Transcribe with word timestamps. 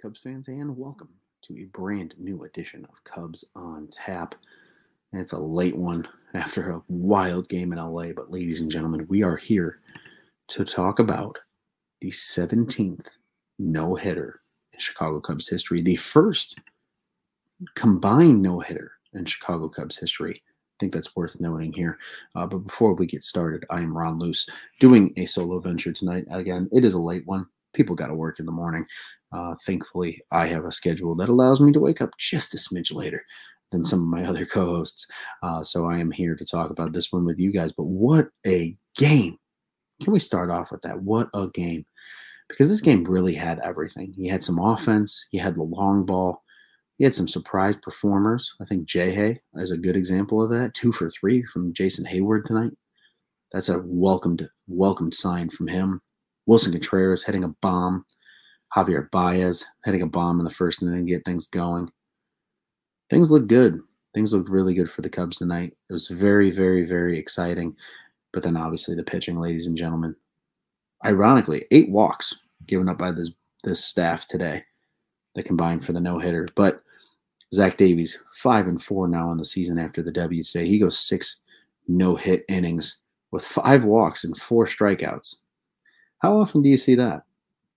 Cubs 0.00 0.20
fans, 0.22 0.48
and 0.48 0.74
welcome 0.78 1.10
to 1.42 1.54
a 1.60 1.66
brand 1.66 2.14
new 2.16 2.44
edition 2.44 2.86
of 2.90 3.04
Cubs 3.04 3.44
on 3.54 3.86
Tap. 3.88 4.34
It's 5.12 5.34
a 5.34 5.38
late 5.38 5.76
one 5.76 6.08
after 6.32 6.70
a 6.70 6.82
wild 6.88 7.50
game 7.50 7.74
in 7.74 7.78
LA, 7.78 8.12
but 8.16 8.30
ladies 8.30 8.60
and 8.60 8.70
gentlemen, 8.70 9.04
we 9.10 9.22
are 9.22 9.36
here 9.36 9.80
to 10.48 10.64
talk 10.64 11.00
about 11.00 11.36
the 12.00 12.10
17th 12.10 13.04
no 13.58 13.94
hitter 13.94 14.40
in 14.72 14.80
Chicago 14.80 15.20
Cubs 15.20 15.48
history, 15.48 15.82
the 15.82 15.96
first 15.96 16.58
combined 17.74 18.40
no 18.40 18.60
hitter 18.60 18.92
in 19.12 19.26
Chicago 19.26 19.68
Cubs 19.68 19.98
history. 19.98 20.42
I 20.46 20.76
think 20.80 20.94
that's 20.94 21.14
worth 21.14 21.38
noting 21.40 21.74
here. 21.74 21.98
Uh, 22.34 22.46
but 22.46 22.60
before 22.60 22.94
we 22.94 23.04
get 23.04 23.22
started, 23.22 23.66
I 23.68 23.82
am 23.82 23.94
Ron 23.94 24.18
Luce 24.18 24.48
doing 24.80 25.12
a 25.18 25.26
solo 25.26 25.60
venture 25.60 25.92
tonight. 25.92 26.24
Again, 26.30 26.70
it 26.72 26.86
is 26.86 26.94
a 26.94 26.98
late 26.98 27.26
one 27.26 27.48
people 27.78 27.94
got 27.94 28.08
to 28.08 28.14
work 28.14 28.38
in 28.38 28.44
the 28.44 28.52
morning. 28.52 28.84
Uh, 29.32 29.54
thankfully, 29.64 30.20
I 30.32 30.46
have 30.48 30.64
a 30.64 30.72
schedule 30.72 31.14
that 31.14 31.28
allows 31.28 31.60
me 31.60 31.72
to 31.72 31.80
wake 31.80 32.02
up 32.02 32.10
just 32.18 32.52
a 32.52 32.56
smidge 32.56 32.92
later 32.92 33.24
than 33.70 33.84
some 33.84 34.00
of 34.00 34.08
my 34.08 34.24
other 34.24 34.44
co 34.52 34.66
hosts. 34.66 35.06
Uh, 35.42 35.62
so 35.62 35.88
I 35.88 35.98
am 35.98 36.10
here 36.10 36.34
to 36.34 36.44
talk 36.44 36.70
about 36.70 36.92
this 36.92 37.12
one 37.12 37.24
with 37.24 37.38
you 37.38 37.52
guys. 37.52 37.72
But 37.72 37.84
what 37.84 38.28
a 38.46 38.76
game! 38.96 39.38
Can 40.02 40.12
we 40.12 40.18
start 40.18 40.50
off 40.50 40.70
with 40.70 40.82
that? 40.82 41.02
What 41.02 41.28
a 41.32 41.46
game! 41.46 41.86
Because 42.48 42.68
this 42.68 42.80
game 42.80 43.04
really 43.04 43.34
had 43.34 43.60
everything. 43.60 44.12
You 44.16 44.32
had 44.32 44.42
some 44.42 44.58
offense, 44.58 45.28
you 45.32 45.40
had 45.40 45.54
the 45.54 45.62
long 45.62 46.04
ball, 46.04 46.42
you 46.98 47.06
had 47.06 47.14
some 47.14 47.28
surprise 47.28 47.76
performers. 47.76 48.54
I 48.60 48.64
think 48.64 48.86
Jay 48.86 49.12
Hay 49.12 49.40
is 49.54 49.70
a 49.70 49.76
good 49.76 49.96
example 49.96 50.42
of 50.42 50.50
that. 50.50 50.74
Two 50.74 50.90
for 50.90 51.10
three 51.10 51.44
from 51.44 51.72
Jason 51.72 52.04
Heyward 52.04 52.44
tonight. 52.44 52.72
That's 53.52 53.68
a 53.68 53.82
welcomed 53.84 54.48
welcomed 54.66 55.14
sign 55.14 55.50
from 55.50 55.68
him. 55.68 56.00
Willson 56.48 56.72
Contreras 56.72 57.24
hitting 57.24 57.44
a 57.44 57.48
bomb. 57.48 58.04
Javier 58.74 59.10
Baez 59.10 59.64
hitting 59.84 60.02
a 60.02 60.06
bomb 60.06 60.40
in 60.40 60.44
the 60.44 60.50
first 60.50 60.82
inning 60.82 61.06
to 61.06 61.12
get 61.12 61.24
things 61.24 61.46
going. 61.46 61.90
Things 63.10 63.30
look 63.30 63.46
good. 63.46 63.80
Things 64.14 64.32
looked 64.32 64.50
really 64.50 64.74
good 64.74 64.90
for 64.90 65.02
the 65.02 65.08
Cubs 65.08 65.38
tonight. 65.38 65.76
It 65.88 65.92
was 65.92 66.08
very, 66.08 66.50
very, 66.50 66.84
very 66.84 67.18
exciting. 67.18 67.76
But 68.32 68.42
then 68.42 68.56
obviously 68.56 68.94
the 68.94 69.02
pitching, 69.02 69.38
ladies 69.38 69.66
and 69.66 69.76
gentlemen. 69.76 70.16
Ironically, 71.04 71.64
eight 71.70 71.90
walks 71.90 72.42
given 72.66 72.88
up 72.88 72.98
by 72.98 73.12
this 73.12 73.30
this 73.64 73.84
staff 73.84 74.26
today 74.28 74.64
that 75.34 75.44
combined 75.44 75.84
for 75.84 75.92
the 75.92 76.00
no 76.00 76.18
hitter. 76.18 76.46
But 76.54 76.80
Zach 77.54 77.76
Davies, 77.76 78.18
five 78.34 78.66
and 78.66 78.82
four 78.82 79.08
now 79.08 79.28
on 79.28 79.38
the 79.38 79.44
season 79.44 79.78
after 79.78 80.02
the 80.02 80.12
W 80.12 80.42
today. 80.42 80.66
He 80.66 80.78
goes 80.78 80.98
six 80.98 81.40
no 81.86 82.14
hit 82.16 82.44
innings 82.48 82.98
with 83.30 83.44
five 83.44 83.84
walks 83.84 84.24
and 84.24 84.36
four 84.36 84.66
strikeouts. 84.66 85.36
How 86.20 86.40
often 86.40 86.62
do 86.62 86.68
you 86.68 86.76
see 86.76 86.94
that? 86.96 87.22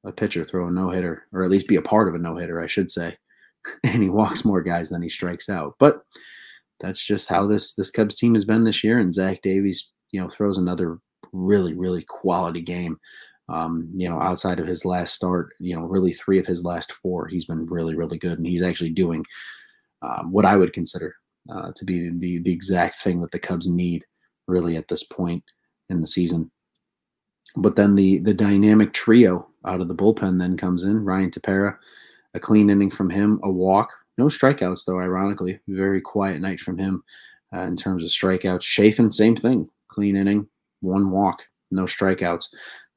A 0.03 0.11
pitcher 0.11 0.43
throw 0.43 0.67
a 0.67 0.71
no 0.71 0.89
hitter, 0.89 1.27
or 1.31 1.43
at 1.43 1.51
least 1.51 1.67
be 1.67 1.75
a 1.75 1.81
part 1.81 2.07
of 2.07 2.15
a 2.15 2.17
no 2.17 2.35
hitter, 2.35 2.61
I 2.61 2.67
should 2.67 2.89
say, 2.89 3.17
and 3.83 4.01
he 4.01 4.09
walks 4.09 4.45
more 4.45 4.61
guys 4.61 4.89
than 4.89 5.01
he 5.01 5.09
strikes 5.09 5.49
out. 5.49 5.75
But 5.79 6.01
that's 6.79 7.05
just 7.05 7.29
how 7.29 7.45
this 7.45 7.73
this 7.73 7.91
Cubs 7.91 8.15
team 8.15 8.33
has 8.33 8.45
been 8.45 8.63
this 8.63 8.83
year. 8.83 8.97
And 8.97 9.13
Zach 9.13 9.41
Davies, 9.41 9.91
you 10.11 10.19
know, 10.19 10.29
throws 10.29 10.57
another 10.57 10.97
really 11.31 11.73
really 11.73 12.03
quality 12.03 12.61
game. 12.61 12.99
Um, 13.49 13.89
you 13.95 14.07
know, 14.07 14.19
outside 14.19 14.59
of 14.59 14.67
his 14.67 14.85
last 14.85 15.13
start, 15.13 15.49
you 15.59 15.75
know, 15.75 15.83
really 15.83 16.13
three 16.13 16.39
of 16.39 16.47
his 16.47 16.63
last 16.63 16.93
four, 16.93 17.27
he's 17.27 17.45
been 17.45 17.65
really 17.67 17.95
really 17.95 18.17
good, 18.17 18.37
and 18.37 18.47
he's 18.47 18.63
actually 18.63 18.91
doing 18.91 19.23
um, 20.01 20.31
what 20.31 20.45
I 20.45 20.57
would 20.57 20.73
consider 20.73 21.15
uh, 21.53 21.71
to 21.75 21.85
be 21.85 22.09
the 22.09 22.39
the 22.41 22.51
exact 22.51 22.95
thing 23.03 23.21
that 23.21 23.31
the 23.31 23.39
Cubs 23.39 23.69
need 23.69 24.03
really 24.47 24.75
at 24.77 24.87
this 24.87 25.03
point 25.03 25.43
in 25.89 26.01
the 26.01 26.07
season. 26.07 26.49
But 27.55 27.75
then 27.75 27.95
the 27.95 28.19
the 28.19 28.33
dynamic 28.33 28.93
trio 28.93 29.47
out 29.65 29.81
of 29.81 29.87
the 29.87 29.95
bullpen 29.95 30.39
then 30.39 30.57
comes 30.57 30.83
in. 30.83 31.03
Ryan 31.03 31.31
Tepera, 31.31 31.77
a 32.33 32.39
clean 32.39 32.69
inning 32.69 32.91
from 32.91 33.09
him, 33.09 33.39
a 33.43 33.51
walk, 33.51 33.91
no 34.17 34.25
strikeouts 34.25 34.85
though. 34.85 34.99
Ironically, 34.99 35.59
very 35.67 36.01
quiet 36.01 36.41
night 36.41 36.59
from 36.59 36.77
him 36.77 37.03
uh, 37.53 37.61
in 37.61 37.75
terms 37.75 38.03
of 38.03 38.09
strikeouts. 38.09 38.63
Chafin, 38.63 39.11
same 39.11 39.35
thing, 39.35 39.69
clean 39.89 40.15
inning, 40.15 40.47
one 40.79 41.11
walk, 41.11 41.43
no 41.71 41.83
strikeouts. 41.83 42.47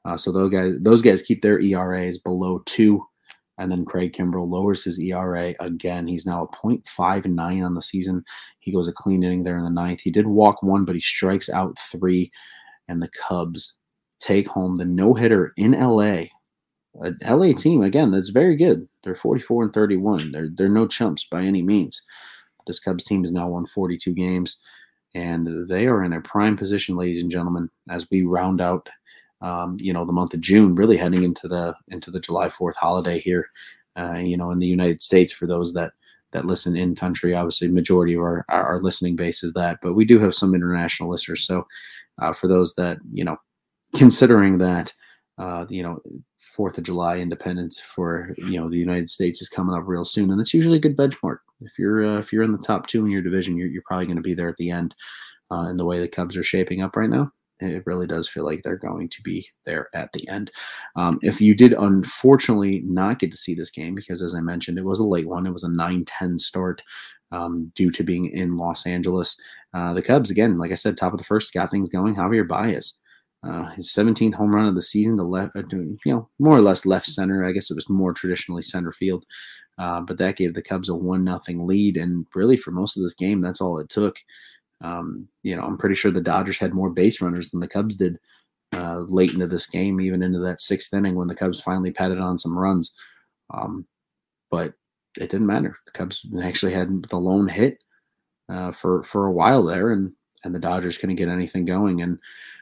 Uh, 0.04 0.16
so 0.16 0.30
those 0.30 0.50
guys 0.50 0.74
those 0.80 1.02
guys 1.02 1.22
keep 1.22 1.42
their 1.42 1.60
ERAs 1.60 2.18
below 2.18 2.62
two. 2.66 3.04
And 3.56 3.70
then 3.70 3.84
Craig 3.84 4.12
Kimbrel 4.12 4.50
lowers 4.50 4.82
his 4.82 4.98
ERA 4.98 5.54
again. 5.60 6.08
He's 6.08 6.26
now 6.26 6.42
a 6.42 6.48
0.59 6.56 7.64
on 7.64 7.74
the 7.74 7.82
season. 7.82 8.24
He 8.58 8.72
goes 8.72 8.88
a 8.88 8.92
clean 8.92 9.22
inning 9.22 9.44
there 9.44 9.56
in 9.56 9.62
the 9.62 9.70
ninth. 9.70 10.00
He 10.00 10.10
did 10.10 10.26
walk 10.26 10.60
one, 10.64 10.84
but 10.84 10.96
he 10.96 11.00
strikes 11.00 11.48
out 11.48 11.78
three. 11.78 12.32
And 12.88 13.00
the 13.00 13.10
Cubs 13.28 13.74
take 14.20 14.48
home 14.48 14.76
the 14.76 14.84
no 14.84 15.14
hitter 15.14 15.52
in 15.56 15.72
LA. 15.72 16.24
A 17.02 17.12
LA 17.28 17.52
team 17.52 17.82
again 17.82 18.12
that's 18.12 18.28
very 18.28 18.56
good. 18.56 18.88
They're 19.02 19.16
44 19.16 19.64
and 19.64 19.72
31. 19.74 20.32
They're 20.32 20.48
they're 20.52 20.68
no 20.68 20.86
chumps 20.86 21.24
by 21.24 21.42
any 21.42 21.62
means. 21.62 22.02
This 22.66 22.80
Cubs 22.80 23.04
team 23.04 23.22
has 23.22 23.32
now 23.32 23.48
won 23.48 23.66
42 23.66 24.14
games, 24.14 24.60
and 25.14 25.68
they 25.68 25.86
are 25.86 26.02
in 26.02 26.12
a 26.12 26.20
prime 26.20 26.56
position, 26.56 26.96
ladies 26.96 27.20
and 27.20 27.30
gentlemen, 27.30 27.70
as 27.90 28.08
we 28.10 28.22
round 28.22 28.60
out, 28.60 28.88
um, 29.40 29.76
you 29.80 29.92
know, 29.92 30.04
the 30.04 30.12
month 30.12 30.34
of 30.34 30.40
June, 30.40 30.74
really 30.74 30.96
heading 30.96 31.22
into 31.22 31.48
the 31.48 31.74
into 31.88 32.10
the 32.10 32.20
July 32.20 32.48
4th 32.48 32.76
holiday 32.76 33.18
here, 33.18 33.48
uh, 33.96 34.14
you 34.14 34.36
know, 34.36 34.50
in 34.50 34.58
the 34.58 34.66
United 34.66 35.02
States. 35.02 35.32
For 35.32 35.46
those 35.46 35.74
that 35.74 35.92
that 36.32 36.46
listen 36.46 36.76
in 36.76 36.94
country, 36.94 37.34
obviously, 37.34 37.68
majority 37.68 38.14
of 38.14 38.20
our 38.20 38.44
our 38.48 38.80
listening 38.82 39.16
base 39.16 39.42
is 39.42 39.52
that, 39.54 39.78
but 39.82 39.94
we 39.94 40.04
do 40.04 40.18
have 40.18 40.34
some 40.34 40.54
international 40.54 41.10
listeners. 41.10 41.46
So, 41.46 41.66
uh, 42.18 42.32
for 42.32 42.48
those 42.48 42.74
that 42.76 42.98
you 43.12 43.24
know 43.24 43.36
considering 43.94 44.58
that 44.58 44.92
uh, 45.38 45.66
you 45.68 45.82
know 45.82 46.00
Fourth 46.54 46.78
of 46.78 46.84
July 46.84 47.18
independence 47.18 47.80
for 47.80 48.34
you 48.38 48.60
know 48.60 48.68
the 48.68 48.78
United 48.78 49.10
States 49.10 49.42
is 49.42 49.48
coming 49.48 49.74
up 49.74 49.84
real 49.86 50.04
soon, 50.04 50.30
and 50.30 50.38
that's 50.38 50.54
usually 50.54 50.78
a 50.78 50.80
good 50.80 50.96
benchmark. 50.96 51.38
If 51.60 51.78
you're 51.78 52.04
uh, 52.04 52.18
if 52.18 52.32
you're 52.32 52.44
in 52.44 52.52
the 52.52 52.58
top 52.58 52.86
two 52.86 53.04
in 53.04 53.10
your 53.10 53.22
division, 53.22 53.56
you're, 53.56 53.68
you're 53.68 53.82
probably 53.86 54.06
going 54.06 54.16
to 54.16 54.22
be 54.22 54.34
there 54.34 54.48
at 54.48 54.56
the 54.56 54.70
end. 54.70 54.94
Uh, 55.50 55.68
in 55.68 55.76
the 55.76 55.84
way 55.84 56.00
the 56.00 56.08
Cubs 56.08 56.36
are 56.36 56.44
shaping 56.44 56.80
up 56.80 56.96
right 56.96 57.10
now, 57.10 57.30
it 57.60 57.84
really 57.86 58.06
does 58.06 58.28
feel 58.28 58.44
like 58.44 58.62
they're 58.62 58.76
going 58.76 59.08
to 59.08 59.22
be 59.22 59.46
there 59.66 59.88
at 59.94 60.12
the 60.12 60.26
end. 60.28 60.50
Um, 60.96 61.18
if 61.22 61.40
you 61.40 61.54
did 61.54 61.72
unfortunately 61.72 62.82
not 62.86 63.18
get 63.18 63.30
to 63.30 63.36
see 63.36 63.54
this 63.54 63.70
game, 63.70 63.94
because 63.94 64.22
as 64.22 64.34
I 64.34 64.40
mentioned, 64.40 64.78
it 64.78 64.84
was 64.84 65.00
a 65.00 65.06
late 65.06 65.28
one, 65.28 65.46
it 65.46 65.52
was 65.52 65.64
a 65.64 65.68
9 65.68 66.04
10 66.04 66.38
start 66.38 66.82
um, 67.30 67.72
due 67.74 67.90
to 67.90 68.02
being 68.02 68.26
in 68.26 68.56
Los 68.56 68.86
Angeles. 68.86 69.38
Uh, 69.74 69.92
the 69.92 70.02
Cubs, 70.02 70.30
again, 70.30 70.56
like 70.58 70.72
I 70.72 70.76
said, 70.76 70.96
top 70.96 71.12
of 71.12 71.18
the 71.18 71.24
first, 71.24 71.52
got 71.52 71.70
things 71.70 71.88
going. 71.88 72.14
Javier 72.14 72.46
Baez 72.46 72.98
uh, 73.46 73.66
his 73.72 73.88
17th 73.92 74.34
home 74.34 74.54
run 74.54 74.66
of 74.66 74.74
the 74.74 74.82
season 74.82 75.16
to 75.16 75.22
left, 75.22 75.56
uh, 75.56 75.62
you 75.70 75.98
know, 76.06 76.28
more 76.38 76.56
or 76.56 76.62
less 76.62 76.86
left 76.86 77.06
center. 77.06 77.44
I 77.44 77.52
guess 77.52 77.70
it 77.70 77.74
was 77.74 77.88
more 77.88 78.12
traditionally 78.12 78.62
center 78.62 78.92
field, 78.92 79.24
uh, 79.78 80.00
but 80.00 80.18
that 80.18 80.36
gave 80.36 80.54
the 80.54 80.62
Cubs 80.62 80.88
a 80.88 80.94
one 80.94 81.24
nothing 81.24 81.66
lead. 81.66 81.96
And 81.96 82.26
really, 82.34 82.56
for 82.56 82.70
most 82.70 82.96
of 82.96 83.02
this 83.02 83.14
game, 83.14 83.40
that's 83.40 83.60
all 83.60 83.78
it 83.78 83.88
took. 83.88 84.18
Um, 84.80 85.28
you 85.42 85.56
know, 85.56 85.62
I'm 85.62 85.78
pretty 85.78 85.94
sure 85.94 86.10
the 86.10 86.20
Dodgers 86.20 86.58
had 86.58 86.74
more 86.74 86.90
base 86.90 87.20
runners 87.20 87.50
than 87.50 87.60
the 87.60 87.68
Cubs 87.68 87.96
did 87.96 88.18
uh, 88.72 89.00
late 89.00 89.34
into 89.34 89.46
this 89.46 89.66
game, 89.66 90.00
even 90.00 90.22
into 90.22 90.38
that 90.40 90.60
sixth 90.60 90.92
inning 90.94 91.14
when 91.14 91.28
the 91.28 91.34
Cubs 91.34 91.60
finally 91.60 91.92
patted 91.92 92.18
on 92.18 92.38
some 92.38 92.58
runs. 92.58 92.94
Um, 93.52 93.86
but 94.50 94.74
it 95.16 95.30
didn't 95.30 95.46
matter. 95.46 95.76
The 95.86 95.92
Cubs 95.92 96.26
actually 96.42 96.72
had 96.72 97.04
the 97.10 97.18
lone 97.18 97.48
hit 97.48 97.78
uh, 98.48 98.72
for 98.72 99.02
for 99.04 99.26
a 99.26 99.32
while 99.32 99.62
there, 99.64 99.90
and 99.90 100.12
and 100.44 100.54
the 100.54 100.60
Dodgers 100.60 100.98
couldn't 100.98 101.16
get 101.16 101.28
anything 101.28 101.64
going. 101.64 102.02
And 102.02 102.18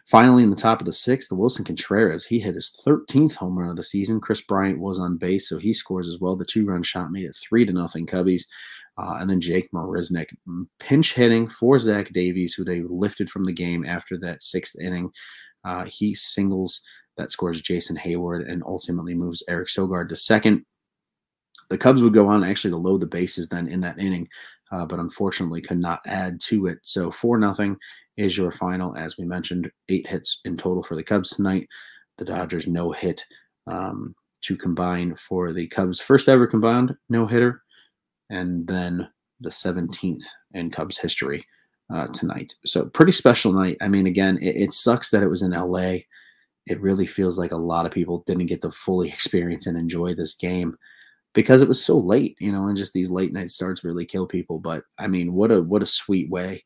finally, 0.07 0.43
in 0.43 0.51
the 0.51 0.57
top 0.57 0.81
of 0.81 0.87
the 0.87 0.93
sixth, 0.93 1.29
the 1.29 1.37
Willson 1.37 1.65
Contreras, 1.65 2.25
he 2.25 2.39
hit 2.39 2.55
his 2.55 2.73
13th 2.87 3.35
home 3.35 3.59
run 3.59 3.71
of 3.71 3.77
the 3.77 3.83
season. 3.83 4.21
Kris 4.21 4.41
Bryant 4.41 4.79
was 4.79 4.99
on 4.99 5.17
base, 5.17 5.49
so 5.49 5.59
he 5.59 5.73
scores 5.73 6.09
as 6.09 6.19
well. 6.21 6.37
The 6.37 6.45
two 6.45 6.67
run 6.67 6.83
shot 6.83 7.13
made 7.13 7.25
it 7.25 7.37
three 7.37 7.65
to 7.67 7.73
nothing 7.73 8.07
Cubbies. 8.07 8.45
Uh, 8.99 9.17
and 9.19 9.29
then 9.29 9.41
Jake 9.41 9.71
Marisnick 9.73 10.29
pinch 10.79 11.15
hitting 11.15 11.49
for 11.49 11.79
Zach 11.79 12.13
Davies, 12.13 12.55
who 12.55 12.65
they 12.65 12.83
lifted 12.83 13.31
from 13.31 13.45
the 13.45 13.53
game 13.53 13.87
after 13.87 14.19
that 14.19 14.43
sixth 14.43 14.79
inning. 14.79 15.11
Uh, 15.65 15.85
he 15.85 16.15
singles 16.15 16.83
that 17.17 17.31
scores 17.31 17.61
Jason 17.61 17.97
Heyward 17.97 18.51
and 18.51 18.63
ultimately 18.65 19.15
moves 19.15 19.43
Eric 19.49 19.69
Sogard 19.69 20.09
to 20.11 20.17
second. 20.17 20.65
The 21.71 21.79
Cubs 21.79 22.03
would 22.03 22.13
go 22.13 22.29
on 22.29 22.45
actually 22.45 22.73
to 22.73 22.77
load 22.77 23.01
the 23.01 23.07
bases 23.07 23.49
then 23.49 23.67
in 23.67 23.81
that 23.81 23.99
inning 23.99 24.29
uh, 24.73 24.87
but 24.87 24.99
unfortunately 24.99 25.61
could 25.61 25.79
not 25.79 26.01
add 26.07 26.41
to 26.41 26.67
it. 26.67 26.79
So 26.83 27.11
four 27.11 27.39
nothing 27.39 27.77
is 28.17 28.37
your 28.37 28.51
final. 28.51 28.97
As 28.97 29.19
we 29.19 29.25
mentioned, 29.25 29.71
eight 29.89 30.07
hits 30.07 30.41
in 30.45 30.57
total 30.57 30.83
for 30.83 30.97
the 30.97 31.03
Cubs 31.03 31.31
tonight. 31.31 31.69
The 32.19 32.25
Dodgers 32.25 32.67
no 32.67 32.91
hit 32.91 33.25
um, 33.67 34.15
to 34.43 34.57
combine 34.57 35.15
for 35.17 35.53
the 35.53 35.69
Cubs' 35.69 36.01
first 36.01 36.29
ever 36.29 36.47
combined 36.47 36.95
no 37.09 37.27
hitter, 37.27 37.63
and 38.31 38.67
then 38.67 39.09
the 39.41 39.51
17th 39.51 40.25
in 40.53 40.71
Cubs 40.71 40.99
history 40.99 41.47
uh, 41.93 42.07
tonight. 42.09 42.55
So 42.65 42.87
pretty 42.87 43.13
special 43.13 43.53
night. 43.53 43.77
I 43.81 43.89
mean, 43.89 44.07
again, 44.07 44.39
it, 44.41 44.57
it 44.57 44.73
sucks 44.73 45.11
that 45.11 45.23
it 45.23 45.29
was 45.29 45.43
in 45.43 45.51
LA. 45.51 45.99
It 46.67 46.81
really 46.81 47.07
feels 47.07 47.39
like 47.39 47.53
a 47.53 47.57
lot 47.57 47.87
of 47.87 47.93
people 47.93 48.25
didn't 48.27 48.47
get 48.47 48.63
to 48.63 48.71
fully 48.71 49.09
experience 49.13 49.67
and 49.67 49.77
enjoy 49.77 50.15
this 50.15 50.35
game 50.35 50.77
because 51.35 51.63
it 51.63 51.69
was 51.69 51.83
so 51.83 51.99
late, 51.99 52.37
you 52.41 52.53
know, 52.53 52.69
and 52.69 52.77
just 52.77 52.93
these 52.93 53.11
late 53.11 53.33
night 53.33 53.51
starts 53.51 53.85
really 53.85 54.05
kill 54.05 54.27
people. 54.27 54.59
But 54.59 54.85
I 54.99 55.07
mean, 55.07 55.33
what 55.33 55.51
a 55.51 55.63
what 55.63 55.83
a 55.83 55.87
sweet 55.87 56.31
way 56.31 56.65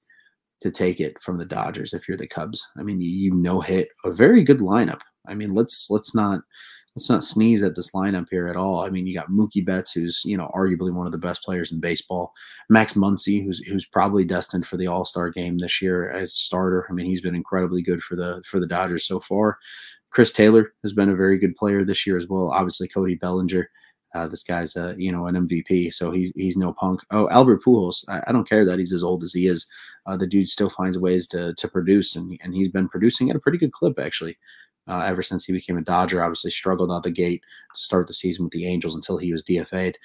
to 0.63 0.71
take 0.71 1.01
it 1.01 1.23
from 1.23 1.39
the 1.39 1.45
Dodgers 1.45 1.93
if 1.93 2.09
you're 2.09 2.17
the 2.17 2.27
Cubs. 2.27 2.67
I 2.79 2.83
mean, 2.83 3.01
you, 3.01 3.11
you 3.11 3.35
no 3.35 3.61
hit 3.61 3.89
a 4.05 4.11
very 4.11 4.43
good 4.43 4.59
lineup. 4.59 5.01
I 5.29 5.35
mean, 5.35 5.55
let's 5.55 5.89
let's 5.91 6.15
not 6.15 6.41
let's 6.97 7.11
not 7.11 7.25
sneeze 7.25 7.63
at 7.63 7.77
this 7.77 7.91
lineup 7.91 8.27
here 8.31 8.49
at 8.49 8.57
all. 8.57 8.81
I 8.81 8.89
mean, 8.89 9.07
you 9.07 9.15
got 9.15 9.31
Mookie 9.31 9.65
Betts, 9.65 9.93
who's 9.93 10.23
you 10.25 10.37
know 10.37 10.51
arguably 10.55 10.93
one 10.93 11.07
of 11.07 11.13
the 11.13 11.19
best 11.19 11.43
players 11.43 11.71
in 11.71 11.81
baseball. 11.81 12.33
Max 12.69 12.95
Muncy, 12.95 13.45
who's 13.45 13.59
who's 13.59 13.87
probably 13.87 14.25
destined 14.25 14.67
for 14.67 14.77
the 14.77 14.87
All 14.87 15.05
Star 15.05 15.31
game 15.31 15.59
this 15.59 15.81
year 15.81 16.11
as 16.11 16.31
a 16.31 16.37
starter. 16.37 16.87
I 16.91 16.93
mean, 16.93 17.07
he's 17.07 17.21
been 17.21 17.35
incredibly 17.35 17.83
good 17.83 18.03
for 18.03 18.17
the 18.17 18.43
for 18.47 18.59
the 18.59 18.67
Dodgers 18.67 19.07
so 19.07 19.21
far. 19.21 19.59
Chris 20.11 20.33
Taylor 20.33 20.73
has 20.83 20.95
been 20.95 21.11
a 21.11 21.17
very 21.17 21.39
good 21.39 21.55
player 21.57 21.85
this 21.85 22.07
year 22.07 22.17
as 22.19 22.27
well. 22.27 22.51
Obviously, 22.51 22.89
Cody 22.89 23.17
Bellinger. 23.17 23.69
Uh, 24.17 24.27
this 24.27 24.43
guy's 24.43 24.77
a 24.77 24.95
you 24.97 25.13
know 25.13 25.27
an 25.27 25.35
MVP, 25.47 25.93
so 25.93 26.11
he's 26.11 26.33
he's 26.35 26.57
no 26.57 26.73
punk. 26.73 27.01
Oh, 27.11 27.29
Albert 27.29 27.63
Pujols, 27.63 28.03
I, 28.09 28.23
I 28.27 28.33
don't 28.33 28.49
care 28.49 28.65
that 28.65 28.79
he's 28.79 28.95
as 28.95 29.05
old 29.05 29.23
as 29.23 29.35
he 29.35 29.47
is. 29.47 29.67
Uh, 30.07 30.17
the 30.17 30.27
dude 30.27 30.49
still 30.49 30.71
finds 30.71 30.97
ways 30.97 31.27
to 31.29 31.53
to 31.55 31.69
produce, 31.69 32.17
and 32.17 32.39
and 32.43 32.55
he's 32.55 32.71
been 32.71 32.89
producing 32.89 33.29
at 33.29 33.37
a 33.37 33.41
pretty 33.41 33.59
good 33.59 33.73
clip 33.73 33.99
actually 33.99 34.39
uh, 34.89 35.03
ever 35.07 35.23
since 35.23 35.45
he 35.45 35.53
became 35.53 35.77
a 35.77 35.83
Dodger. 35.83 36.23
Obviously, 36.23 36.51
struggled 36.51 36.91
out 36.91 37.03
the 37.03 37.11
gate 37.11 37.43
to 37.75 37.81
start 37.83 38.07
the 38.07 38.15
season 38.15 38.47
with 38.47 38.53
the 38.53 38.67
Angels 38.67 38.95
until 38.95 39.19
he 39.19 39.33
was 39.33 39.45
DFA'd. 39.45 39.99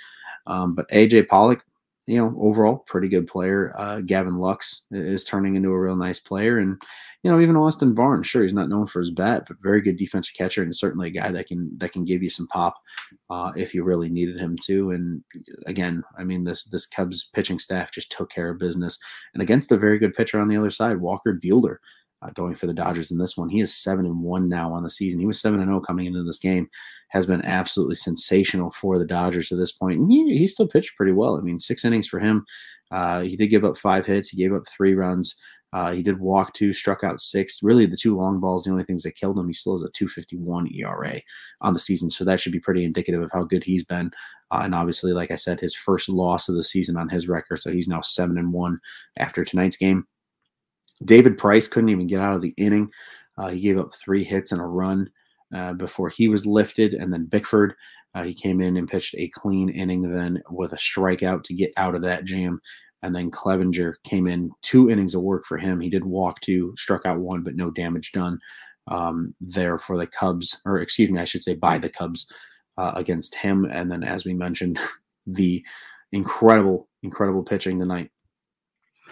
Um, 0.45 0.75
but 0.75 0.89
AJ 0.89 1.29
Pollock, 1.29 1.63
you 2.07 2.17
know, 2.17 2.35
overall, 2.41 2.79
pretty 2.87 3.07
good 3.07 3.27
player. 3.27 3.73
Uh, 3.77 4.01
Gavin 4.01 4.37
Lux 4.37 4.85
is 4.91 5.23
turning 5.23 5.55
into 5.55 5.69
a 5.69 5.79
real 5.79 5.95
nice 5.95 6.19
player. 6.19 6.57
And, 6.57 6.81
you 7.21 7.31
know, 7.31 7.39
even 7.39 7.55
Austin 7.55 7.93
Barnes, 7.93 8.25
sure, 8.25 8.41
he's 8.41 8.53
not 8.53 8.69
known 8.69 8.87
for 8.87 8.99
his 8.99 9.11
bat, 9.11 9.43
but 9.47 9.57
very 9.61 9.81
good 9.81 9.97
defensive 9.97 10.35
catcher 10.35 10.63
and 10.63 10.75
certainly 10.75 11.09
a 11.09 11.11
guy 11.11 11.31
that 11.31 11.47
can 11.47 11.71
that 11.77 11.91
can 11.91 12.03
give 12.03 12.23
you 12.23 12.29
some 12.29 12.47
pop 12.47 12.75
uh, 13.29 13.51
if 13.55 13.75
you 13.75 13.83
really 13.83 14.09
needed 14.09 14.39
him 14.39 14.57
to. 14.65 14.91
And 14.91 15.23
again, 15.67 16.03
I 16.17 16.23
mean, 16.23 16.43
this 16.43 16.63
this 16.65 16.87
Cubs 16.87 17.29
pitching 17.33 17.59
staff 17.59 17.91
just 17.91 18.11
took 18.11 18.31
care 18.31 18.49
of 18.49 18.57
business. 18.57 18.97
And 19.33 19.43
against 19.43 19.71
a 19.71 19.77
very 19.77 19.99
good 19.99 20.13
pitcher 20.13 20.39
on 20.39 20.47
the 20.47 20.57
other 20.57 20.71
side, 20.71 20.99
Walker 20.99 21.39
Buehler 21.41 21.77
uh, 22.21 22.29
going 22.31 22.53
for 22.55 22.67
the 22.67 22.73
Dodgers 22.73 23.11
in 23.11 23.17
this 23.17 23.37
one. 23.37 23.49
He 23.49 23.61
is 23.61 23.75
seven 23.75 24.05
and 24.05 24.21
one 24.21 24.49
now 24.49 24.73
on 24.73 24.83
the 24.83 24.89
season. 24.89 25.19
He 25.19 25.25
was 25.25 25.39
seven 25.39 25.59
and 25.59 25.69
zero 25.69 25.77
oh 25.77 25.81
coming 25.81 26.05
into 26.05 26.23
this 26.23 26.39
game. 26.39 26.69
Has 27.11 27.25
been 27.25 27.43
absolutely 27.45 27.95
sensational 27.95 28.71
for 28.71 28.97
the 28.97 29.05
Dodgers 29.05 29.51
at 29.51 29.57
this 29.57 29.71
point. 29.71 29.99
And 29.99 30.11
he, 30.11 30.37
he 30.37 30.47
still 30.47 30.67
pitched 30.67 30.95
pretty 30.95 31.11
well. 31.11 31.37
I 31.37 31.41
mean, 31.41 31.59
six 31.59 31.85
innings 31.85 32.07
for 32.07 32.19
him. 32.19 32.45
Uh, 32.89 33.21
he 33.21 33.35
did 33.35 33.47
give 33.47 33.63
up 33.63 33.77
five 33.77 34.05
hits. 34.05 34.29
He 34.29 34.37
gave 34.37 34.53
up 34.53 34.63
three 34.67 34.93
runs. 34.93 35.35
Uh, 35.73 35.93
he 35.93 36.03
did 36.03 36.19
walk 36.19 36.53
two, 36.53 36.73
struck 36.73 37.03
out 37.03 37.21
six. 37.21 37.63
Really, 37.63 37.85
the 37.85 37.95
two 37.95 38.17
long 38.17 38.39
balls, 38.39 38.65
the 38.65 38.71
only 38.71 38.83
things 38.83 39.03
that 39.03 39.15
killed 39.15 39.39
him. 39.39 39.47
He 39.47 39.53
still 39.53 39.73
has 39.73 39.81
a 39.81 39.91
251 39.91 40.69
ERA 40.75 41.21
on 41.61 41.73
the 41.73 41.79
season. 41.79 42.11
So 42.11 42.25
that 42.25 42.41
should 42.41 42.51
be 42.51 42.59
pretty 42.59 42.83
indicative 42.83 43.21
of 43.21 43.31
how 43.31 43.43
good 43.43 43.63
he's 43.63 43.83
been. 43.83 44.11
Uh, 44.51 44.61
and 44.65 44.75
obviously, 44.75 45.13
like 45.13 45.31
I 45.31 45.37
said, 45.37 45.61
his 45.61 45.75
first 45.75 46.09
loss 46.09 46.49
of 46.49 46.55
the 46.55 46.63
season 46.63 46.97
on 46.97 47.07
his 47.07 47.29
record. 47.29 47.61
So 47.61 47.71
he's 47.71 47.87
now 47.87 48.01
seven 48.01 48.37
and 48.37 48.51
one 48.51 48.79
after 49.17 49.45
tonight's 49.45 49.77
game. 49.77 50.05
David 51.05 51.37
Price 51.37 51.69
couldn't 51.69 51.89
even 51.89 52.07
get 52.07 52.19
out 52.19 52.35
of 52.35 52.41
the 52.41 52.53
inning. 52.57 52.89
Uh, 53.37 53.49
he 53.49 53.61
gave 53.61 53.77
up 53.77 53.95
three 53.95 54.25
hits 54.25 54.51
and 54.51 54.59
a 54.59 54.65
run 54.65 55.09
uh, 55.53 55.73
before 55.73 56.09
he 56.09 56.27
was 56.27 56.45
lifted. 56.45 56.93
And 56.93 57.11
then 57.11 57.25
Bickford, 57.25 57.75
uh, 58.13 58.23
he 58.23 58.33
came 58.33 58.61
in 58.61 58.77
and 58.77 58.89
pitched 58.89 59.15
a 59.17 59.29
clean 59.29 59.69
inning 59.69 60.01
then 60.01 60.41
with 60.49 60.73
a 60.73 60.77
strikeout 60.77 61.43
to 61.43 61.53
get 61.53 61.71
out 61.77 61.95
of 61.95 62.01
that 62.01 62.25
jam. 62.25 62.61
And 63.03 63.15
then 63.15 63.31
Cleavinger 63.31 63.95
came 64.03 64.27
in 64.27 64.51
two 64.61 64.89
innings 64.89 65.15
of 65.15 65.23
work 65.23 65.45
for 65.45 65.57
him. 65.57 65.79
He 65.79 65.89
did 65.89 66.05
walk 66.05 66.39
two, 66.41 66.73
struck 66.77 67.05
out 67.05 67.19
one, 67.19 67.41
but 67.41 67.55
no 67.55 67.71
damage 67.71 68.11
done 68.11 68.39
um, 68.87 69.33
there 69.41 69.77
for 69.77 69.97
the 69.97 70.07
Cubs, 70.07 70.61
or 70.65 70.79
excuse 70.79 71.09
me, 71.09 71.19
I 71.19 71.25
should 71.25 71.43
say 71.43 71.55
by 71.55 71.77
the 71.79 71.89
Cubs 71.89 72.31
uh, 72.77 72.91
against 72.95 73.33
him. 73.35 73.65
And 73.65 73.91
then, 73.91 74.03
as 74.03 74.25
we 74.25 74.33
mentioned, 74.33 74.79
the 75.25 75.63
incredible, 76.11 76.89
incredible 77.01 77.43
pitching 77.43 77.79
tonight 77.79 78.11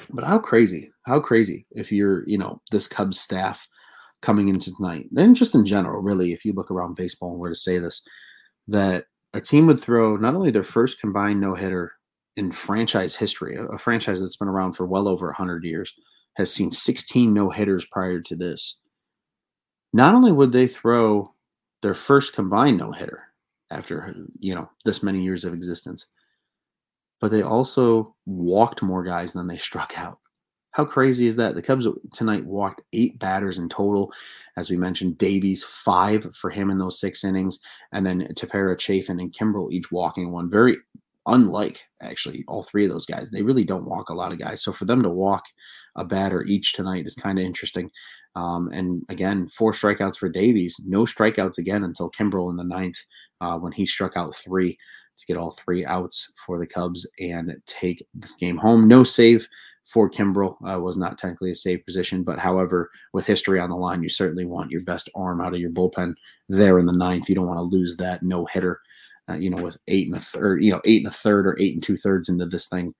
but 0.10 0.24
how 0.24 0.40
crazy, 0.40 0.92
how 1.04 1.20
crazy 1.20 1.66
if 1.72 1.92
you're, 1.92 2.28
you 2.28 2.38
know, 2.38 2.62
this 2.72 2.88
Cubs 2.88 3.20
staff 3.20 3.68
coming 4.22 4.50
into 4.50 4.74
tonight, 4.76 5.08
and 5.16 5.36
just 5.36 5.56
in 5.56 5.66
general, 5.66 6.02
really, 6.02 6.34
if 6.34 6.46
you 6.46 6.54
look 6.54 6.72
around 6.72 6.96
baseball 6.96 7.32
and 7.32 7.40
where 7.40 7.50
to 7.50 7.56
say 7.56 7.80
this, 7.80 8.06
that 8.68 9.06
a 9.34 9.42
team 9.42 9.68
would 9.68 9.80
throw 9.80 10.16
not 10.16 10.36
only 10.36 10.52
their 10.52 10.64
first 10.64 11.00
combined 11.00 11.40
no 11.40 11.56
hitter 11.56 11.94
in 12.36 12.52
franchise 12.52 13.16
history, 13.16 13.56
a, 13.56 13.64
a, 13.64 13.78
franchise 13.78 14.22
that's 14.22 14.38
been 14.38 14.48
around 14.48 14.74
for 14.74 14.86
well 14.86 15.08
over 15.08 15.28
100 15.28 15.64
years, 15.64 15.94
has 16.36 16.54
seen 16.54 16.72
16 16.72 17.34
no 17.34 17.50
hitters 17.50 17.86
prior 17.92 18.22
to 18.22 18.36
this. 18.36 18.82
Not 19.94 20.14
only 20.14 20.32
would 20.32 20.52
they 20.52 20.68
throw 20.68 21.34
their 21.82 21.94
first 21.94 22.34
combined 22.34 22.78
no 22.78 22.92
hitter 22.92 23.24
after, 23.72 24.16
you 24.40 24.56
know, 24.56 24.70
this 24.86 25.04
many 25.04 25.22
years 25.22 25.44
of 25.44 25.54
existence, 25.54 26.08
but 27.20 27.32
they 27.32 27.42
also 27.42 28.16
walked 28.26 28.82
more 28.82 29.04
guys 29.04 29.34
than 29.34 29.48
they 29.48 29.58
struck 29.58 29.94
out. 29.98 30.20
How 30.80 30.86
crazy 30.86 31.28
is 31.28 31.36
that? 31.36 31.56
The 31.56 31.62
Cubs 31.62 31.86
tonight 32.14 32.46
walked 32.46 32.84
eight 32.94 33.20
batters 33.20 33.58
in 33.58 33.68
total. 33.68 34.14
As 34.56 34.70
we 34.70 34.78
mentioned, 34.78 35.18
Davies, 35.18 35.62
five 35.62 36.34
for 36.34 36.50
him 36.50 36.70
in 36.70 36.78
those 36.78 37.02
six 37.02 37.26
innings, 37.26 37.60
and 37.92 38.06
then 38.06 38.26
Tepera, 38.34 38.80
Chafin, 38.80 39.20
and 39.20 39.34
Kimbrel 39.34 39.74
each 39.74 39.92
walking 39.92 40.32
one. 40.32 40.50
Very 40.50 40.78
unlike, 41.26 41.84
actually, 42.02 42.46
all 42.48 42.64
three 42.64 42.86
of 42.86 42.92
those 42.92 43.06
guys. 43.06 43.30
They 43.30 43.42
really 43.42 43.66
don't 43.66 43.90
walk 43.90 44.08
a 44.08 44.14
lot 44.14 44.32
of 44.32 44.40
guys. 44.40 44.64
So 44.64 44.72
for 44.72 44.86
them 44.86 45.04
to 45.04 45.10
walk 45.10 45.44
a 45.98 46.06
batter 46.06 46.44
each 46.44 46.72
tonight 46.72 47.06
is 47.06 47.14
kind 47.14 47.38
of 47.38 47.44
interesting. 47.44 47.92
Um, 48.38 48.70
and 48.72 49.04
again, 49.10 49.50
four 49.50 49.74
strikeouts 49.74 50.16
for 50.16 50.30
Davies. 50.30 50.80
No 50.88 51.04
strikeouts 51.04 51.58
again 51.58 51.84
until 51.84 52.10
Kimbrel 52.10 52.52
in 52.52 52.56
the 52.56 52.64
ninth 52.64 53.04
uh, 53.42 53.58
when 53.58 53.74
he 53.74 53.86
struck 53.86 54.16
out 54.16 54.34
three 54.34 54.78
to 55.18 55.26
get 55.26 55.36
all 55.36 55.52
three 55.52 55.86
outs 55.86 56.32
for 56.46 56.58
the 56.58 56.66
Cubs 56.66 57.06
and 57.20 57.54
take 57.66 58.02
this 58.14 58.36
game 58.36 58.56
home. 58.56 58.88
No 58.88 59.04
save 59.04 59.46
for 59.92 60.10
Kimbrel 60.10 60.56
uh, 60.70 60.80
was 60.80 60.98
not 60.98 61.18
technically 61.18 61.52
a 61.52 61.56
save 61.56 61.84
position, 61.84 62.24
but 62.24 62.38
however, 62.38 62.90
with 63.12 63.26
history 63.26 63.60
on 63.60 63.70
the 63.70 63.76
line, 63.76 64.04
you 64.04 64.10
certainly 64.10 64.46
want 64.46 64.70
your 64.70 64.84
best 64.84 65.10
arm 65.16 65.42
out 65.42 65.54
of 65.54 65.60
your 65.60 65.72
bullpen 65.72 66.14
there 66.48 66.78
in 66.78 66.86
the 66.86 66.94
ninth. 66.94 67.28
You 67.28 67.36
don't 67.36 67.48
want 67.48 67.58
to 67.58 67.64
lose 67.78 67.98
that 67.98 68.22
no 68.22 68.46
hitter, 68.46 68.80
uh, 69.30 69.34
you 69.34 69.50
know, 69.50 69.64
with 69.64 69.78
eight 69.88 70.08
and 70.08 70.16
a 70.16 70.20
third, 70.20 70.64
you 70.64 70.72
know, 70.72 70.82
eight 70.86 71.00
and 71.00 71.08
a 71.08 71.16
third 71.16 71.48
or 71.48 71.58
eight 71.60 71.74
and 71.74 71.82
two 71.82 71.98
thirds 71.98 72.30
into 72.30 72.46
this 72.46 72.68
thing. 72.68 72.94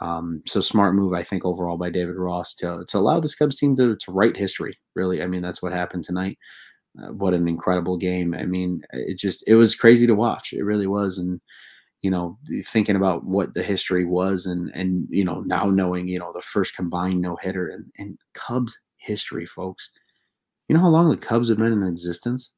Um, 0.00 0.42
so 0.46 0.60
smart 0.60 0.94
move, 0.94 1.12
I 1.12 1.24
think, 1.24 1.44
overall 1.44 1.76
by 1.76 1.90
David 1.90 2.16
Ross 2.16 2.54
to 2.56 2.84
to 2.86 2.98
allow 2.98 3.18
this 3.18 3.34
Cubs 3.34 3.56
team 3.56 3.76
to 3.76 3.96
to 3.96 4.12
write 4.12 4.36
history. 4.36 4.78
Really, 4.94 5.22
I 5.22 5.26
mean, 5.26 5.42
that's 5.42 5.60
what 5.60 5.72
happened 5.72 6.04
tonight. 6.04 6.38
Uh, 7.02 7.12
what 7.12 7.34
an 7.34 7.48
incredible 7.48 7.96
game. 7.96 8.32
I 8.32 8.44
mean, 8.44 8.82
it 8.92 9.18
just 9.18 9.42
it 9.48 9.56
was 9.56 9.74
crazy 9.74 10.06
to 10.06 10.14
watch. 10.14 10.52
It 10.52 10.62
really 10.62 10.86
was, 10.86 11.18
and 11.18 11.40
you 12.02 12.10
know, 12.10 12.38
thinking 12.64 12.96
about 12.96 13.24
what 13.24 13.54
the 13.54 13.62
history 13.62 14.04
was, 14.04 14.46
and 14.46 14.70
and 14.74 15.06
you 15.10 15.24
know 15.24 15.40
now 15.40 15.66
knowing 15.66 16.08
you 16.08 16.18
know 16.18 16.32
the 16.32 16.42
first 16.42 16.76
combined 16.76 17.20
no 17.20 17.36
hitter 17.36 17.68
and 17.68 17.86
and 17.98 18.18
Cubs 18.34 18.78
history, 18.98 19.46
folks. 19.46 19.90
You 20.68 20.76
know 20.76 20.82
how 20.82 20.88
long 20.88 21.10
the 21.10 21.16
Cubs 21.16 21.48
have 21.48 21.58
been 21.58 21.72
in 21.72 21.82
existence? 21.82 22.52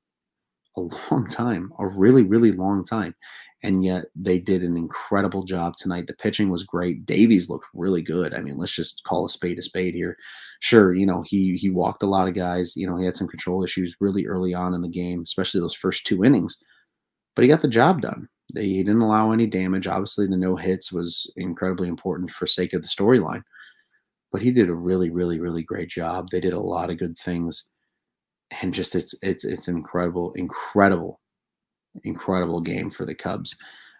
A 0.76 0.80
long 1.10 1.26
time, 1.28 1.72
a 1.78 1.86
really 1.86 2.22
really 2.22 2.52
long 2.52 2.84
time 2.84 3.14
and 3.62 3.84
yet 3.84 4.06
they 4.14 4.38
did 4.38 4.62
an 4.62 4.76
incredible 4.76 5.44
job 5.44 5.76
tonight. 5.76 6.06
The 6.06 6.14
pitching 6.14 6.50
was 6.50 6.62
great. 6.62 7.04
Davies 7.04 7.48
looked 7.48 7.66
really 7.74 8.02
good. 8.02 8.32
I 8.34 8.40
mean, 8.40 8.56
let's 8.56 8.74
just 8.74 9.02
call 9.04 9.26
a 9.26 9.28
spade 9.28 9.58
a 9.58 9.62
spade 9.62 9.94
here. 9.94 10.16
Sure, 10.60 10.94
you 10.94 11.06
know 11.06 11.22
he 11.26 11.56
he 11.56 11.70
walked 11.70 12.02
a 12.02 12.06
lot 12.06 12.28
of 12.28 12.34
guys. 12.34 12.76
You 12.76 12.86
know 12.86 12.96
he 12.96 13.04
had 13.04 13.16
some 13.16 13.28
control 13.28 13.62
issues 13.64 13.96
really 14.00 14.26
early 14.26 14.54
on 14.54 14.74
in 14.74 14.82
the 14.82 14.88
game, 14.88 15.22
especially 15.22 15.60
those 15.60 15.74
first 15.74 16.06
two 16.06 16.24
innings, 16.24 16.62
but 17.36 17.42
he 17.42 17.48
got 17.48 17.62
the 17.62 17.68
job 17.68 18.00
done. 18.00 18.28
He 18.54 18.82
didn't 18.82 19.00
allow 19.00 19.32
any 19.32 19.46
damage. 19.46 19.86
Obviously, 19.86 20.26
the 20.26 20.36
no 20.36 20.56
hits 20.56 20.92
was 20.92 21.32
incredibly 21.36 21.88
important 21.88 22.30
for 22.30 22.46
sake 22.46 22.72
of 22.72 22.82
the 22.82 22.88
storyline, 22.88 23.42
but 24.32 24.42
he 24.42 24.50
did 24.50 24.68
a 24.68 24.74
really, 24.74 25.10
really, 25.10 25.40
really 25.40 25.62
great 25.62 25.88
job. 25.88 26.28
They 26.30 26.40
did 26.40 26.52
a 26.52 26.60
lot 26.60 26.90
of 26.90 26.98
good 26.98 27.18
things, 27.18 27.68
and 28.62 28.74
just 28.74 28.94
it's 28.94 29.14
it's 29.22 29.44
it's 29.44 29.68
incredible, 29.68 30.32
incredible 30.34 31.20
incredible 32.04 32.60
game 32.60 32.90
for 32.90 33.04
the 33.04 33.14
Cubs. 33.14 33.56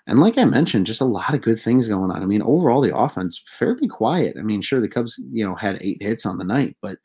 And 0.07 0.19
like 0.19 0.39
I 0.39 0.45
mentioned, 0.45 0.87
just 0.87 1.01
a 1.01 1.07
lot 1.07 1.35
of 1.35 1.43
good 1.43 1.61
things 1.61 1.89
going 1.89 2.11
on. 2.11 2.23
I 2.23 2.27
mean, 2.27 2.43
overall, 2.43 2.81
the 2.81 2.97
offense 2.97 3.43
fairly 3.59 3.89
quiet. 3.89 4.37
I 4.39 4.43
mean, 4.43 4.63
sure, 4.63 4.81
the 4.81 4.89
Cubs, 4.89 5.21
you 5.31 5.45
know, 5.45 5.55
had 5.55 5.79
eight 5.81 6.03
hits 6.03 6.27
on 6.27 6.39
the 6.39 6.45
night, 6.45 6.77
but 6.83 6.99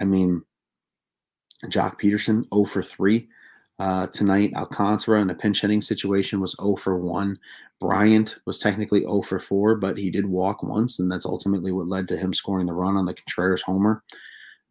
I 0.00 0.04
mean, 0.04 0.42
Joc 1.66 2.00
Pederson, 2.00 2.44
0 2.52 2.64
for 2.64 2.82
3 2.82 3.28
uh, 3.78 4.06
tonight. 4.08 4.52
Alcantara 4.54 5.20
in 5.20 5.30
a 5.30 5.34
pinch 5.34 5.60
hitting 5.60 5.82
situation 5.82 6.40
was 6.40 6.56
0 6.60 6.76
for 6.76 6.98
1. 6.98 7.38
Bryant 7.80 8.38
was 8.46 8.58
technically 8.58 9.00
0 9.00 9.22
for 9.22 9.38
4, 9.38 9.76
but 9.76 9.98
he 9.98 10.10
did 10.10 10.26
walk 10.26 10.62
once, 10.62 10.98
and 10.98 11.10
that's 11.10 11.26
ultimately 11.26 11.72
what 11.72 11.88
led 11.88 12.08
to 12.08 12.16
him 12.16 12.32
scoring 12.32 12.66
the 12.66 12.72
run 12.72 12.96
on 12.96 13.06
the 13.06 13.14
Contreras 13.14 13.62
homer. 13.62 14.02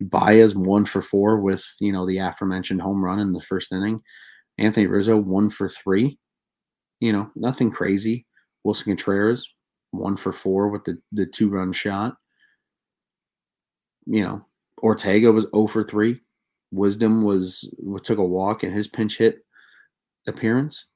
Baez 0.01 0.55
1 0.55 0.85
for 0.85 1.01
4 1.01 1.39
with, 1.39 1.65
you 1.79 1.91
know, 1.91 2.05
the 2.05 2.17
aforementioned 2.17 2.81
home 2.81 3.03
run 3.03 3.19
in 3.19 3.33
the 3.33 3.41
first 3.41 3.71
inning. 3.71 4.01
Anthony 4.57 4.87
Rizzo, 4.87 5.17
one 5.17 5.49
for 5.49 5.67
three. 5.67 6.19
You 6.99 7.11
know, 7.11 7.31
nothing 7.35 7.71
crazy. 7.71 8.25
Willson 8.65 8.85
Contreras, 8.85 9.51
one 9.91 10.15
for 10.15 10.31
four 10.31 10.69
with 10.69 10.83
the, 10.85 10.97
the 11.11 11.25
two 11.25 11.49
run 11.49 11.73
shot. 11.73 12.15
You 14.05 14.23
know, 14.23 14.45
Ortega 14.81 15.31
was 15.31 15.47
0 15.53 15.67
for 15.67 15.83
3. 15.83 16.19
Wisdom 16.73 17.23
was 17.23 17.73
took 18.03 18.17
a 18.17 18.23
walk 18.23 18.63
in 18.63 18.71
his 18.71 18.87
pinch 18.87 19.17
hit 19.17 19.45
appearance. 20.27 20.87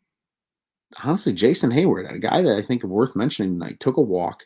Honestly, 1.04 1.34
Jason 1.34 1.70
Heyward, 1.70 2.12
a 2.12 2.18
guy 2.18 2.42
that 2.42 2.56
I 2.56 2.62
think 2.62 2.84
worth 2.84 3.16
mentioning 3.16 3.60
tonight, 3.60 3.80
took 3.80 3.98
a 3.98 4.02
walk, 4.02 4.44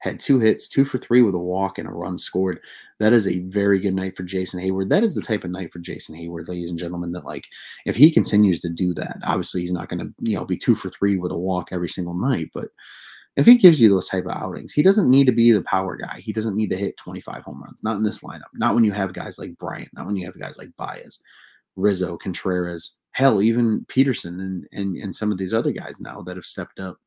had 0.00 0.18
two 0.18 0.40
hits, 0.40 0.68
two 0.68 0.84
for 0.84 0.98
three 0.98 1.22
with 1.22 1.34
a 1.34 1.38
walk 1.38 1.78
and 1.78 1.86
a 1.86 1.92
run 1.92 2.18
scored. 2.18 2.58
That 2.98 3.12
is 3.12 3.28
a 3.28 3.40
very 3.40 3.78
good 3.78 3.94
night 3.94 4.16
for 4.16 4.24
Jason 4.24 4.60
Heyward. 4.60 4.88
That 4.88 5.04
is 5.04 5.14
the 5.14 5.22
type 5.22 5.44
of 5.44 5.50
night 5.50 5.72
for 5.72 5.78
Jason 5.78 6.16
Heyward, 6.16 6.48
ladies 6.48 6.70
and 6.70 6.78
gentlemen, 6.78 7.12
that 7.12 7.24
like 7.24 7.46
if 7.86 7.94
he 7.94 8.10
continues 8.10 8.58
to 8.60 8.68
do 8.68 8.92
that, 8.94 9.18
obviously 9.24 9.60
he's 9.60 9.72
not 9.72 9.88
going 9.88 10.00
to, 10.00 10.12
you 10.18 10.36
know, 10.36 10.44
be 10.44 10.56
two 10.56 10.74
for 10.74 10.88
three 10.88 11.16
with 11.18 11.30
a 11.30 11.38
walk 11.38 11.68
every 11.70 11.88
single 11.88 12.14
night, 12.14 12.48
but 12.52 12.68
if 13.36 13.46
he 13.46 13.56
gives 13.56 13.80
you 13.80 13.88
those 13.88 14.08
type 14.08 14.26
of 14.26 14.36
outings, 14.36 14.74
he 14.74 14.82
doesn't 14.82 15.10
need 15.10 15.26
to 15.26 15.32
be 15.32 15.52
the 15.52 15.62
power 15.62 15.96
guy. 15.96 16.20
He 16.20 16.32
doesn't 16.32 16.56
need 16.56 16.70
to 16.70 16.76
hit 16.76 16.96
25 16.98 17.42
home 17.42 17.62
runs. 17.62 17.82
Not 17.82 17.96
in 17.96 18.02
this 18.02 18.20
lineup. 18.20 18.50
Not 18.54 18.74
when 18.74 18.84
you 18.84 18.92
have 18.92 19.14
guys 19.14 19.38
like 19.38 19.56
Bryant. 19.56 19.88
Not 19.94 20.06
when 20.06 20.16
you 20.16 20.26
have 20.26 20.38
guys 20.38 20.58
like 20.58 20.70
Baez, 20.76 21.18
Rizzo, 21.76 22.18
Contreras, 22.18 22.98
hell, 23.12 23.40
even 23.40 23.86
Pederson 23.86 24.40
and 24.40 24.66
and 24.72 24.96
and 24.96 25.16
some 25.16 25.32
of 25.32 25.38
these 25.38 25.54
other 25.54 25.72
guys 25.72 26.00
now 26.00 26.22
that 26.22 26.36
have 26.36 26.44
stepped 26.44 26.78
up 26.78 26.98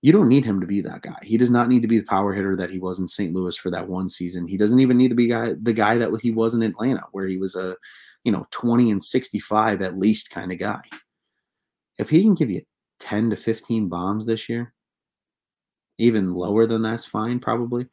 you 0.00 0.12
don't 0.12 0.28
need 0.28 0.44
him 0.44 0.60
to 0.60 0.66
be 0.66 0.80
that 0.80 1.02
guy. 1.02 1.18
He 1.22 1.36
does 1.36 1.50
not 1.50 1.68
need 1.68 1.82
to 1.82 1.88
be 1.88 1.98
the 1.98 2.06
power 2.06 2.32
hitter 2.32 2.54
that 2.56 2.70
he 2.70 2.78
was 2.78 3.00
in 3.00 3.08
St. 3.08 3.34
Louis 3.34 3.56
for 3.56 3.70
that 3.70 3.88
one 3.88 4.08
season. 4.08 4.46
He 4.46 4.56
doesn't 4.56 4.78
even 4.78 4.96
need 4.96 5.08
to 5.08 5.14
be 5.14 5.26
guy, 5.26 5.54
the 5.60 5.72
guy 5.72 5.98
that 5.98 6.16
he 6.22 6.30
was 6.30 6.54
in 6.54 6.62
Atlanta, 6.62 7.02
where 7.12 7.26
he 7.26 7.36
was 7.36 7.56
a, 7.56 7.76
you 8.22 8.30
know, 8.30 8.46
20 8.52 8.92
and 8.92 9.02
65 9.02 9.82
at 9.82 9.98
least 9.98 10.30
kind 10.30 10.52
of 10.52 10.58
guy. 10.58 10.82
If 11.98 12.10
he 12.10 12.22
can 12.22 12.34
give 12.34 12.50
you 12.50 12.62
10 13.00 13.30
to 13.30 13.36
15 13.36 13.88
bombs 13.88 14.24
this 14.24 14.48
year, 14.48 14.72
even 15.98 16.34
lower 16.34 16.66
than 16.66 16.82
that's 16.82 17.06
fine, 17.06 17.40
probably, 17.40 17.86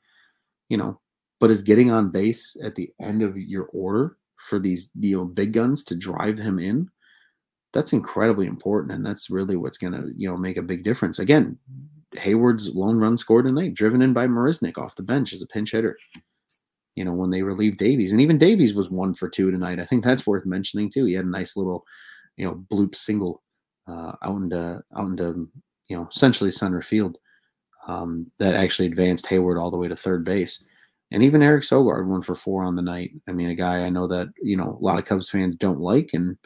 you 0.69 0.77
know, 0.77 1.00
but 1.39 1.51
is 1.51 1.62
getting 1.62 1.91
on 1.91 2.12
base 2.12 2.55
at 2.63 2.75
the 2.75 2.91
end 3.01 3.21
of 3.21 3.38
your 3.38 3.65
order 3.65 4.17
for 4.50 4.59
these 4.59 4.91
you 5.00 5.17
know 5.17 5.25
big 5.25 5.53
guns 5.53 5.83
to 5.83 5.95
drive 5.95 6.38
him 6.38 6.59
in 6.59 6.88
that's 7.74 7.93
incredibly 7.93 8.45
important 8.47 8.91
and 8.91 9.03
that's 9.03 9.29
really 9.29 9.55
what's 9.55 9.77
going 9.77 9.93
to 9.93 10.12
you 10.17 10.29
know 10.29 10.35
make 10.35 10.57
a 10.57 10.62
big 10.62 10.83
difference 10.83 11.19
again 11.19 11.57
Heyward's 12.17 12.74
lone 12.74 12.97
run 12.97 13.17
scored 13.17 13.45
tonight, 13.45 13.74
driven 13.74 14.01
in 14.01 14.13
by 14.13 14.27
Marisnick 14.27 14.77
off 14.77 14.95
the 14.95 15.03
bench 15.03 15.33
as 15.33 15.41
a 15.41 15.47
pinch 15.47 15.71
hitter. 15.71 15.97
You 16.95 17.03
know, 17.03 17.13
when 17.13 17.29
they 17.29 17.41
relieved 17.41 17.77
Davies. 17.77 18.13
And 18.13 18.21
even 18.21 18.38
Davies 18.38 18.74
was 18.74 18.89
one 18.89 19.13
for 19.13 19.29
two 19.29 19.51
tonight. 19.51 19.79
I 19.79 19.85
think 19.85 20.03
that's 20.03 20.25
worth 20.25 20.45
mentioning 20.45 20.89
too. 20.89 21.05
He 21.05 21.13
had 21.13 21.25
a 21.25 21.29
nice 21.29 21.57
little, 21.57 21.83
you 22.38 22.45
know, 22.45 22.65
bloop 22.71 22.95
single 22.95 23.43
uh, 23.88 24.13
out 24.24 24.38
into 24.38 24.81
out 24.95 25.07
into, 25.07 25.50
you 25.89 25.97
know, 25.97 26.07
essentially 26.09 26.51
center 26.51 26.81
field 26.81 27.17
um, 27.88 28.32
that 28.39 28.56
actually 28.56 28.88
advanced 28.88 29.25
Heyward 29.25 29.62
all 29.62 29.72
the 29.72 29.77
way 29.77 29.88
to 29.88 29.96
third 29.96 30.24
base. 30.25 30.68
And 31.12 31.22
even 31.24 31.44
Eric 31.44 31.63
Sogard 31.63 32.08
one 32.08 32.24
for 32.24 32.36
four 32.36 32.63
on 32.63 32.75
the 32.75 32.82
night. 32.82 33.12
I 33.27 33.32
mean, 33.32 33.50
a 33.50 33.56
guy 33.56 33.86
I 33.86 33.89
know 33.89 34.08
that, 34.08 34.27
you 34.42 34.58
know, 34.58 34.77
a 34.80 34.84
lot 34.84 34.98
of 34.98 35.06
Cubs 35.06 35.30
fans 35.30 35.56
don't 35.56 35.80
like. 35.80 36.10
And 36.13 36.38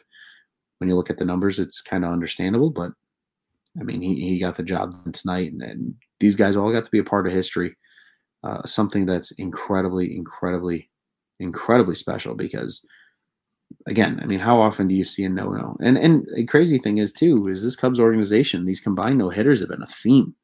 when 0.78 0.88
you 0.88 0.96
look 0.96 1.10
at 1.10 1.18
the 1.18 1.24
numbers, 1.24 1.58
it's 1.58 1.80
kind 1.80 2.04
of 2.04 2.12
understandable, 2.12 2.70
but 2.70 2.92
I 3.78 3.84
mean, 3.84 4.00
he, 4.00 4.16
he 4.16 4.40
got 4.40 4.56
the 4.56 4.62
job 4.62 4.94
tonight, 5.12 5.52
and, 5.52 5.62
and 5.62 5.94
these 6.18 6.34
guys 6.34 6.56
all 6.56 6.72
got 6.72 6.84
to 6.84 6.90
be 6.90 6.98
a 6.98 7.04
part 7.04 7.26
of 7.26 7.32
history. 7.32 7.76
Uh, 8.42 8.64
something 8.64 9.06
that's 9.06 9.30
incredibly, 9.32 10.16
incredibly, 10.16 10.90
incredibly 11.38 11.94
special 11.94 12.34
because, 12.34 12.84
again, 13.86 14.18
I 14.22 14.26
mean, 14.26 14.40
how 14.40 14.58
often 14.58 14.88
do 14.88 14.94
you 14.94 15.04
see 15.04 15.24
a 15.24 15.28
no 15.28 15.50
no? 15.50 15.76
And 15.80 15.98
and 15.98 16.26
the 16.34 16.46
crazy 16.46 16.78
thing 16.78 16.98
is 16.98 17.12
too 17.12 17.44
is 17.48 17.62
this 17.62 17.76
Cubs 17.76 18.00
organization, 18.00 18.64
these 18.64 18.80
combined 18.80 19.18
no 19.18 19.28
hitters 19.28 19.60
have 19.60 19.68
been 19.68 19.82
a 19.82 19.86
theme 19.86 20.34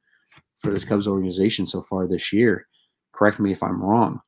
for 0.63 0.73
this 0.73 0.85
Cubs 0.85 1.07
organization 1.07 1.67
so 1.67 1.83
far 1.83 2.07
this 2.07 2.33
year. 2.33 2.67
Correct 3.13 3.41
me 3.41 3.53
if 3.53 3.63
I'm 3.63 3.83
wrong, 3.83 4.21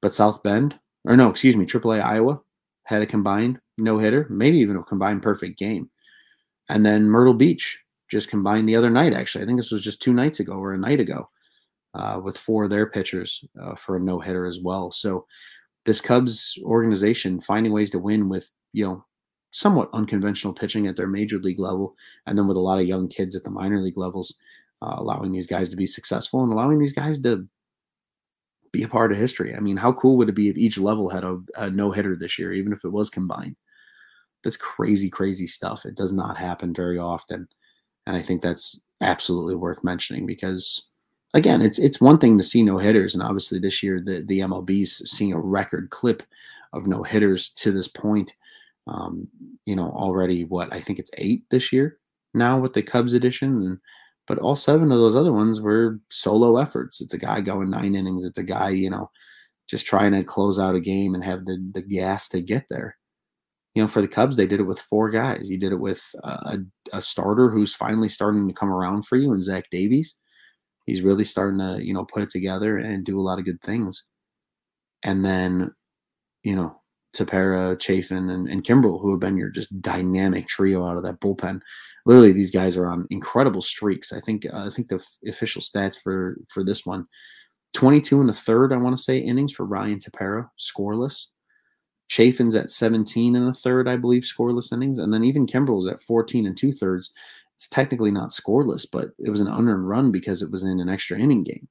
but 0.00 0.14
South 0.14 0.42
Bend, 0.42 0.78
or 1.04 1.16
no, 1.16 1.28
excuse 1.28 1.56
me, 1.56 1.66
AAA 1.66 2.02
Iowa 2.02 2.40
had 2.84 3.02
a 3.02 3.06
combined 3.06 3.60
no 3.78 3.98
hitter, 3.98 4.26
maybe 4.30 4.58
even 4.58 4.76
a 4.76 4.82
combined 4.82 5.22
perfect 5.22 5.58
game, 5.58 5.90
and 6.68 6.84
then 6.84 7.04
Myrtle 7.04 7.34
Beach 7.34 7.82
just 8.08 8.30
combined 8.30 8.68
the 8.68 8.76
other 8.76 8.90
night. 8.90 9.12
Actually, 9.12 9.44
I 9.44 9.46
think 9.46 9.58
this 9.58 9.72
was 9.72 9.82
just 9.82 10.00
two 10.00 10.14
nights 10.14 10.40
ago 10.40 10.54
or 10.54 10.72
a 10.72 10.78
night 10.78 11.00
ago, 11.00 11.28
uh, 11.94 12.20
with 12.22 12.38
four 12.38 12.64
of 12.64 12.70
their 12.70 12.86
pitchers 12.86 13.44
uh, 13.60 13.74
for 13.74 13.96
a 13.96 14.00
no 14.00 14.20
hitter 14.20 14.46
as 14.46 14.60
well. 14.60 14.92
So 14.92 15.26
this 15.84 16.00
Cubs 16.00 16.58
organization 16.62 17.40
finding 17.40 17.72
ways 17.72 17.90
to 17.90 17.98
win 17.98 18.28
with 18.28 18.50
you 18.72 18.84
know 18.86 19.04
somewhat 19.52 19.88
unconventional 19.94 20.52
pitching 20.52 20.86
at 20.86 20.96
their 20.96 21.06
major 21.06 21.38
league 21.38 21.60
level, 21.60 21.94
and 22.26 22.36
then 22.36 22.46
with 22.46 22.56
a 22.56 22.60
lot 22.60 22.78
of 22.78 22.86
young 22.86 23.08
kids 23.08 23.34
at 23.34 23.44
the 23.44 23.50
minor 23.50 23.80
league 23.80 23.96
levels, 23.96 24.34
uh, 24.86 24.94
allowing 24.98 25.32
these 25.32 25.46
guys 25.46 25.68
to 25.68 25.76
be 25.76 25.86
successful 25.86 26.42
and 26.42 26.52
allowing 26.52 26.78
these 26.78 26.92
guys 26.92 27.20
to 27.20 27.48
be 28.72 28.82
a 28.82 28.88
part 28.88 29.10
of 29.10 29.18
history. 29.18 29.54
I 29.54 29.60
mean, 29.60 29.76
how 29.76 29.92
cool 29.92 30.16
would 30.16 30.28
it 30.28 30.34
be 30.34 30.48
if 30.48 30.56
each 30.56 30.78
level 30.78 31.08
had 31.08 31.24
a, 31.24 31.38
a 31.56 31.70
no 31.70 31.90
hitter 31.90 32.14
this 32.14 32.38
year, 32.38 32.52
even 32.52 32.72
if 32.72 32.84
it 32.84 32.92
was 32.92 33.10
combined? 33.10 33.56
That's 34.44 34.56
crazy, 34.56 35.10
crazy 35.10 35.46
stuff. 35.46 35.84
It 35.84 35.96
does 35.96 36.12
not 36.12 36.36
happen 36.36 36.72
very 36.72 36.98
often. 36.98 37.48
And 38.06 38.16
I 38.16 38.22
think 38.22 38.42
that's 38.42 38.80
absolutely 39.00 39.56
worth 39.56 39.82
mentioning 39.82 40.26
because 40.26 40.88
again, 41.34 41.62
it's 41.62 41.78
it's 41.78 42.00
one 42.00 42.18
thing 42.18 42.38
to 42.38 42.44
see 42.44 42.62
no 42.62 42.78
hitters, 42.78 43.14
and 43.14 43.22
obviously 43.22 43.58
this 43.58 43.82
year 43.82 44.00
the 44.00 44.22
the 44.22 44.40
MLB's 44.40 45.10
seeing 45.10 45.32
a 45.32 45.40
record 45.40 45.90
clip 45.90 46.22
of 46.72 46.86
no 46.86 47.02
hitters 47.02 47.50
to 47.50 47.72
this 47.72 47.88
point. 47.88 48.34
Um, 48.86 49.26
you 49.64 49.74
know, 49.74 49.90
already 49.90 50.44
what 50.44 50.72
I 50.72 50.80
think 50.80 50.98
it's 50.98 51.10
eight 51.18 51.42
this 51.50 51.72
year 51.72 51.98
now 52.34 52.58
with 52.58 52.72
the 52.72 52.82
Cubs 52.82 53.14
edition, 53.14 53.50
and 53.62 53.78
but 54.26 54.38
all 54.38 54.56
seven 54.56 54.92
of 54.92 54.98
those 54.98 55.16
other 55.16 55.32
ones 55.32 55.60
were 55.60 56.00
solo 56.10 56.56
efforts. 56.58 57.00
It's 57.00 57.14
a 57.14 57.18
guy 57.18 57.40
going 57.40 57.70
nine 57.70 57.94
innings. 57.94 58.24
It's 58.24 58.38
a 58.38 58.42
guy, 58.42 58.70
you 58.70 58.90
know, 58.90 59.10
just 59.68 59.86
trying 59.86 60.12
to 60.12 60.24
close 60.24 60.58
out 60.58 60.74
a 60.74 60.80
game 60.80 61.14
and 61.14 61.24
have 61.24 61.44
the 61.46 61.58
the 61.74 61.82
gas 61.82 62.28
to 62.30 62.40
get 62.40 62.66
there 62.70 62.96
you 63.76 63.82
know, 63.82 63.88
for 63.88 64.00
the 64.00 64.08
Cubs, 64.08 64.38
they 64.38 64.46
did 64.46 64.58
it 64.58 64.62
with 64.62 64.80
four 64.80 65.10
guys. 65.10 65.50
You 65.50 65.58
did 65.58 65.70
it 65.70 65.78
with 65.78 66.02
a, 66.24 66.58
a 66.94 67.02
starter 67.02 67.50
who's 67.50 67.74
finally 67.74 68.08
starting 68.08 68.48
to 68.48 68.54
come 68.54 68.70
around 68.70 69.06
for 69.06 69.16
you, 69.16 69.34
and 69.34 69.44
Zach 69.44 69.64
Davies. 69.70 70.14
He's 70.86 71.02
really 71.02 71.24
starting 71.24 71.58
to, 71.58 71.84
you 71.84 71.92
know, 71.92 72.06
put 72.06 72.22
it 72.22 72.30
together 72.30 72.78
and 72.78 73.04
do 73.04 73.18
a 73.18 73.20
lot 73.20 73.38
of 73.38 73.44
good 73.44 73.60
things. 73.60 74.02
And 75.02 75.22
then, 75.22 75.72
you 76.42 76.56
know, 76.56 76.80
Tepera, 77.16 77.80
Chafin, 77.80 78.30
and, 78.30 78.48
and 78.48 78.64
Kimbrel, 78.64 79.00
who 79.00 79.10
have 79.10 79.20
been 79.20 79.36
your 79.36 79.50
just 79.50 79.80
dynamic 79.80 80.48
trio 80.48 80.84
out 80.84 80.96
of 80.96 81.02
that 81.04 81.20
bullpen. 81.20 81.60
Literally, 82.04 82.32
these 82.32 82.50
guys 82.50 82.76
are 82.76 82.86
on 82.86 83.06
incredible 83.10 83.62
streaks. 83.62 84.12
I 84.12 84.20
think 84.20 84.46
uh, 84.46 84.66
I 84.66 84.70
think 84.70 84.88
the 84.88 84.96
f- 84.96 85.18
official 85.26 85.62
stats 85.62 86.00
for 86.00 86.36
for 86.48 86.62
this 86.62 86.86
one, 86.86 87.06
22 87.74 88.20
and 88.20 88.30
a 88.30 88.34
third, 88.34 88.72
I 88.72 88.76
want 88.76 88.96
to 88.96 89.02
say, 89.02 89.18
innings 89.18 89.52
for 89.52 89.66
Ryan 89.66 90.00
Tepera, 90.00 90.48
scoreless. 90.58 91.26
Chafin's 92.08 92.54
at 92.54 92.70
17 92.70 93.34
and 93.34 93.48
a 93.48 93.52
third, 93.52 93.88
I 93.88 93.96
believe, 93.96 94.22
scoreless 94.22 94.72
innings. 94.72 94.98
And 94.98 95.12
then 95.12 95.24
even 95.24 95.46
Kimbrel's 95.46 95.88
at 95.88 96.00
14 96.00 96.46
and 96.46 96.56
two 96.56 96.72
thirds. 96.72 97.12
It's 97.56 97.68
technically 97.68 98.10
not 98.10 98.30
scoreless, 98.30 98.86
but 98.90 99.10
it 99.18 99.30
was 99.30 99.40
an 99.40 99.48
unearned 99.48 99.88
run 99.88 100.12
because 100.12 100.42
it 100.42 100.50
was 100.50 100.62
in 100.62 100.78
an 100.78 100.88
extra 100.88 101.18
inning 101.18 101.42
game. 101.42 101.68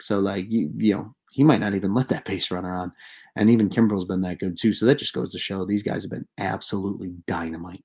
So, 0.00 0.18
like, 0.18 0.50
you, 0.50 0.70
you 0.76 0.94
know, 0.94 1.14
he 1.30 1.42
might 1.42 1.60
not 1.60 1.74
even 1.74 1.94
let 1.94 2.08
that 2.08 2.24
base 2.24 2.50
runner 2.50 2.74
on. 2.74 2.92
And 3.36 3.48
even 3.48 3.70
Kimbrel's 3.70 4.04
been 4.04 4.20
that 4.22 4.38
good 4.38 4.56
too. 4.60 4.72
So 4.72 4.84
that 4.86 4.98
just 4.98 5.14
goes 5.14 5.32
to 5.32 5.38
show 5.38 5.64
these 5.64 5.82
guys 5.82 6.02
have 6.02 6.10
been 6.10 6.28
absolutely 6.38 7.14
dynamite 7.26 7.84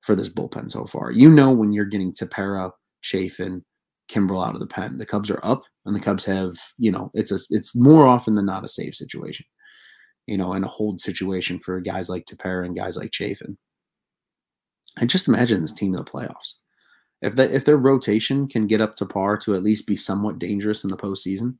for 0.00 0.14
this 0.14 0.28
bullpen 0.28 0.70
so 0.70 0.86
far. 0.86 1.12
You 1.12 1.30
know, 1.30 1.52
when 1.52 1.72
you're 1.72 1.84
getting 1.84 2.12
Tepera, 2.12 2.72
Chafin, 3.02 3.62
Kimbrel 4.10 4.46
out 4.46 4.54
of 4.54 4.60
the 4.60 4.66
pen, 4.66 4.96
the 4.98 5.06
Cubs 5.06 5.30
are 5.30 5.40
up 5.42 5.62
and 5.86 5.94
the 5.94 6.00
Cubs 6.00 6.24
have, 6.24 6.56
you 6.78 6.90
know, 6.90 7.10
it's 7.14 7.30
a, 7.30 7.38
it's 7.50 7.74
more 7.74 8.06
often 8.06 8.34
than 8.34 8.46
not 8.46 8.64
a 8.64 8.68
save 8.68 8.94
situation 8.94 9.46
you 10.26 10.36
know, 10.36 10.52
and 10.52 10.64
a 10.64 10.68
hold 10.68 11.00
situation 11.00 11.58
for 11.58 11.80
guys 11.80 12.08
like 12.08 12.26
Tepera 12.26 12.64
and 12.64 12.76
guys 12.76 12.96
like 12.96 13.10
Chafin. 13.10 13.56
And 14.98 15.10
just 15.10 15.28
imagine 15.28 15.62
this 15.62 15.72
team 15.72 15.94
in 15.94 15.98
the 15.98 16.04
playoffs. 16.04 16.56
If 17.20 17.36
that 17.36 17.52
if 17.52 17.64
their 17.64 17.76
rotation 17.76 18.48
can 18.48 18.66
get 18.66 18.80
up 18.80 18.96
to 18.96 19.06
par 19.06 19.36
to 19.38 19.54
at 19.54 19.62
least 19.62 19.86
be 19.86 19.96
somewhat 19.96 20.38
dangerous 20.38 20.84
in 20.84 20.90
the 20.90 20.96
postseason, 20.96 21.56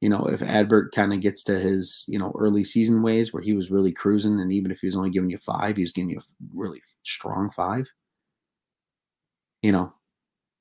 you 0.00 0.08
know, 0.08 0.26
if 0.26 0.40
Adbert 0.40 0.92
kind 0.92 1.12
of 1.12 1.20
gets 1.20 1.42
to 1.44 1.58
his, 1.58 2.04
you 2.08 2.18
know, 2.18 2.32
early 2.38 2.64
season 2.64 3.02
ways 3.02 3.32
where 3.32 3.42
he 3.42 3.52
was 3.52 3.70
really 3.70 3.92
cruising, 3.92 4.40
and 4.40 4.52
even 4.52 4.70
if 4.70 4.80
he 4.80 4.86
was 4.86 4.96
only 4.96 5.10
giving 5.10 5.30
you 5.30 5.38
five, 5.38 5.76
he 5.76 5.82
was 5.82 5.92
giving 5.92 6.10
you 6.10 6.18
a 6.18 6.22
really 6.54 6.80
strong 7.02 7.50
five. 7.50 7.88
You 9.62 9.72
know, 9.72 9.92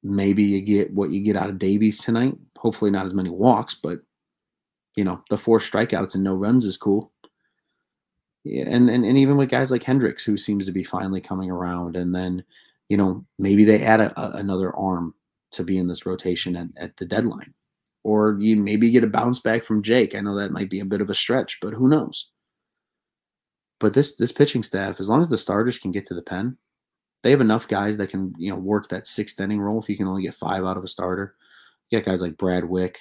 maybe 0.02 0.44
you 0.44 0.62
get 0.62 0.92
what 0.94 1.12
you 1.12 1.22
get 1.22 1.36
out 1.36 1.50
of 1.50 1.60
Davies 1.60 2.00
tonight. 2.00 2.36
Hopefully, 2.58 2.92
not 2.92 3.06
as 3.06 3.14
many 3.14 3.30
walks, 3.30 3.76
but 3.76 4.00
you 4.96 5.04
know, 5.04 5.22
the 5.30 5.38
four 5.38 5.60
strikeouts 5.60 6.16
and 6.16 6.24
no 6.24 6.34
runs 6.34 6.66
is 6.66 6.78
cool 6.78 7.12
and, 8.56 8.90
and 8.90 9.06
and 9.06 9.18
even 9.18 9.38
with 9.38 9.50
guys 9.50 9.72
like 9.72 9.84
Hendricks, 9.84 10.24
who 10.24 10.38
seems 10.38 10.66
to 10.66 10.72
be 10.72 10.84
finally 10.84 11.22
coming 11.22 11.50
around, 11.50 11.96
and 11.96 12.14
then 12.14 12.44
you 12.90 12.98
know 12.98 13.26
maybe 13.38 13.64
they 13.64 13.84
add 13.84 14.00
a, 14.00 14.20
a, 14.20 14.38
another 14.38 14.76
arm 14.76 15.14
to 15.52 15.64
be 15.64 15.78
in 15.78 15.88
this 15.88 16.06
rotation 16.06 16.56
at, 16.56 16.68
at 16.78 16.98
the 16.98 17.06
deadline, 17.06 17.54
or 18.08 18.38
you 18.40 18.56
maybe 18.56 18.90
get 18.90 19.04
a 19.04 19.08
bounce 19.08 19.38
back 19.40 19.66
from 19.66 19.84
Jake. 19.84 20.16
I 20.16 20.22
know 20.22 20.34
that 20.36 20.54
might 20.54 20.70
be 20.70 20.80
a 20.80 20.86
bit 20.86 21.02
of 21.02 21.10
a 21.10 21.14
stretch, 21.14 21.60
but 21.62 21.74
who 21.74 21.90
knows? 21.90 22.32
But 23.82 23.94
this 23.94 24.16
this 24.16 24.32
pitching 24.32 24.64
staff, 24.64 25.02
as 25.02 25.10
long 25.10 25.20
as 25.20 25.28
the 25.28 25.38
starters 25.38 25.78
can 25.78 25.92
get 25.92 26.06
to 26.06 26.14
the 26.14 26.22
pen, 26.22 26.58
they 27.22 27.32
have 27.32 27.42
enough 27.42 27.68
guys 27.68 27.98
that 27.98 28.10
can 28.10 28.34
you 28.38 28.50
know 28.50 28.58
work 28.58 28.88
that 28.90 29.08
sixth 29.08 29.38
inning 29.42 29.60
role. 29.60 29.82
If 29.82 29.90
you 29.90 29.98
can 29.98 30.08
only 30.08 30.22
get 30.22 30.36
five 30.36 30.64
out 30.64 30.78
of 30.78 30.86
a 30.86 30.88
starter, 30.88 31.36
you 31.90 32.00
got 32.00 32.10
guys 32.10 32.22
like 32.22 32.38
Brad 32.38 32.64
Wieck, 32.64 32.96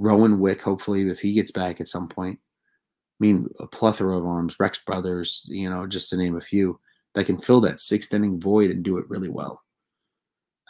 Rowan 0.00 0.40
Wick. 0.40 0.60
Hopefully, 0.62 1.08
if 1.08 1.20
he 1.20 1.32
gets 1.32 1.52
back 1.52 1.80
at 1.80 1.86
some 1.86 2.08
point, 2.08 2.40
I 2.42 3.18
mean, 3.20 3.48
a 3.60 3.68
plethora 3.68 4.18
of 4.18 4.26
arms, 4.26 4.56
Rex 4.58 4.80
Brothers, 4.84 5.42
you 5.46 5.70
know, 5.70 5.86
just 5.86 6.10
to 6.10 6.16
name 6.16 6.36
a 6.36 6.40
few, 6.40 6.80
that 7.14 7.26
can 7.26 7.38
fill 7.38 7.60
that 7.60 7.80
sixth 7.80 8.12
inning 8.12 8.40
void 8.40 8.72
and 8.72 8.82
do 8.82 8.98
it 8.98 9.08
really 9.08 9.30
well. 9.30 9.62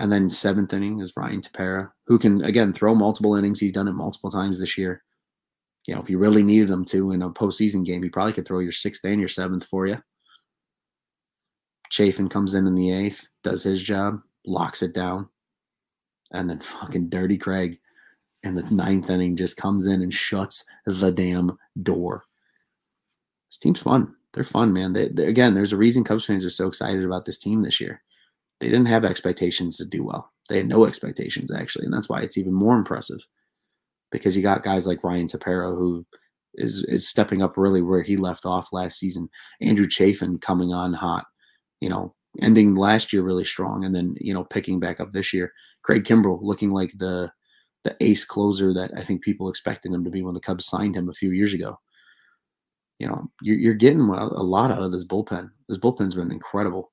And 0.01 0.11
then 0.11 0.29
seventh 0.29 0.73
inning 0.73 1.01
is 1.01 1.13
Ryan 1.17 1.41
Tepera, 1.41 1.91
who 2.07 2.19
can 2.19 2.43
again 2.45 2.73
throw 2.73 2.95
multiple 2.95 3.37
innings. 3.37 3.61
He's 3.61 3.73
done 3.73 3.89
it 3.89 3.93
multiple 3.93 4.31
times 4.31 4.59
this 4.59 4.77
year. 4.77 5.03
You 5.87 5.95
know, 5.95 6.01
if 6.01 6.11
you 6.11 6.19
really 6.19 6.43
needed 6.43 6.71
him 6.71 6.85
to 6.87 7.13
in 7.13 7.23
a 7.23 7.31
postseason 7.31 7.85
game, 7.85 8.03
he 8.03 8.09
probably 8.09 8.33
could 8.33 8.47
throw 8.47 8.59
your 8.59 8.73
sixth 8.73 9.05
and 9.05 9.21
your 9.21 9.29
seventh 9.29 9.65
for 9.65 9.87
you. 9.87 10.03
Chafin 11.91 12.29
comes 12.29 12.55
in 12.55 12.67
in 12.67 12.75
the 12.75 12.91
eighth, 12.91 13.29
does 13.45 13.63
his 13.63 13.83
job, 13.83 14.21
locks 14.47 14.83
it 14.83 14.95
down, 14.95 15.29
and 16.33 16.51
then 16.51 16.59
fucking 16.61 17.09
Dirty 17.09 17.39
Craig 17.39 17.79
in 18.43 18.55
the 18.55 18.63
ninth 18.63 19.11
inning 19.11 19.37
just 19.37 19.57
comes 19.57 19.87
in 19.87 20.03
and 20.03 20.13
shuts 20.13 20.65
the 20.87 21.13
damn 21.13 21.57
door. 21.83 22.25
This 23.49 23.59
team's 23.59 23.81
fun. 23.81 24.15
They're 24.33 24.43
fun, 24.43 24.73
man. 24.73 24.93
They, 24.93 25.05
again, 25.05 25.55
there's 25.55 25.73
a 25.73 25.77
reason 25.77 26.03
Cubs 26.03 26.27
fans 26.27 26.45
are 26.45 26.51
so 26.51 26.67
excited 26.67 27.05
about 27.05 27.25
this 27.25 27.39
team 27.39 27.63
this 27.63 27.81
year. 27.81 28.03
They 28.61 28.69
didn't 28.69 28.87
have 28.87 29.05
expectations 29.05 29.77
to 29.77 29.85
do 29.85 30.05
well. 30.05 30.33
They 30.49 30.59
had 30.59 30.69
no 30.69 30.85
expectations 30.85 31.53
actually, 31.53 31.85
and 31.85 31.95
that's 31.95 32.09
why 32.09 32.21
it's 32.23 32.39
even 32.39 32.53
more 32.53 32.77
impressive. 32.77 33.21
Because 34.13 34.37
you 34.37 34.43
got 34.43 34.63
guys 34.63 34.87
like 34.87 35.03
Ryan 35.03 35.27
Tepera 35.27 35.77
who 35.77 36.07
is 36.55 36.85
is 36.89 37.09
stepping 37.09 37.43
up 37.43 37.57
really 37.57 37.83
where 37.83 38.03
he 38.03 38.17
left 38.17 38.47
off 38.47 38.73
last 38.73 38.99
season. 38.99 39.29
Andrew 39.61 39.89
Chafin 39.89 40.39
coming 40.39 40.73
on 40.73 40.93
hot, 40.93 41.27
you 41.81 41.89
know, 41.89 42.15
ending 42.41 42.75
last 42.75 43.13
year 43.13 43.23
really 43.23 43.45
strong, 43.45 43.85
and 43.85 43.95
then 43.95 44.15
you 44.21 44.33
know 44.33 44.45
picking 44.45 44.81
back 44.81 45.01
up 45.01 45.11
this 45.11 45.33
year. 45.33 45.53
Craig 45.83 46.05
Kimbrel 46.05 46.39
looking 46.43 46.71
like 46.71 46.93
the 46.97 47.31
the 47.85 47.97
ace 48.01 48.25
closer 48.25 48.73
that 48.73 48.91
I 48.97 49.03
think 49.03 49.23
people 49.23 49.49
expected 49.49 49.93
him 49.93 50.05
to 50.05 50.11
be 50.11 50.23
when 50.23 50.35
the 50.35 50.41
Cubs 50.41 50.67
signed 50.67 50.97
him 50.97 51.09
a 51.09 51.15
few 51.15 51.31
years 51.31 51.53
ago. 51.53 51.79
You 52.99 53.09
know, 53.09 53.31
you're, 53.43 53.59
you're 53.59 53.75
getting 53.75 54.01
a 54.01 54.43
lot 54.43 54.71
out 54.71 54.83
of 54.83 54.93
this 54.93 55.07
bullpen. 55.07 55.51
This 55.69 55.79
bullpen's 55.79 56.15
been 56.15 56.33
incredible. 56.33 56.93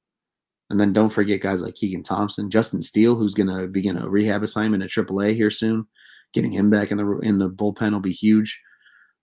And 0.71 0.79
then 0.79 0.93
don't 0.93 1.09
forget 1.09 1.41
guys 1.41 1.61
like 1.61 1.75
Keegan 1.75 2.01
Thompson, 2.01 2.49
Justin 2.49 2.81
Steele, 2.81 3.15
who's 3.15 3.33
going 3.33 3.49
to 3.49 3.67
begin 3.67 3.97
a 3.97 4.09
rehab 4.09 4.41
assignment 4.41 4.81
at 4.81 4.89
AAA 4.89 5.35
here 5.35 5.49
soon. 5.49 5.85
Getting 6.33 6.53
him 6.53 6.69
back 6.69 6.91
in 6.91 6.97
the 6.97 7.19
in 7.19 7.39
the 7.39 7.49
bullpen 7.49 7.91
will 7.91 7.99
be 7.99 8.13
huge. 8.13 8.57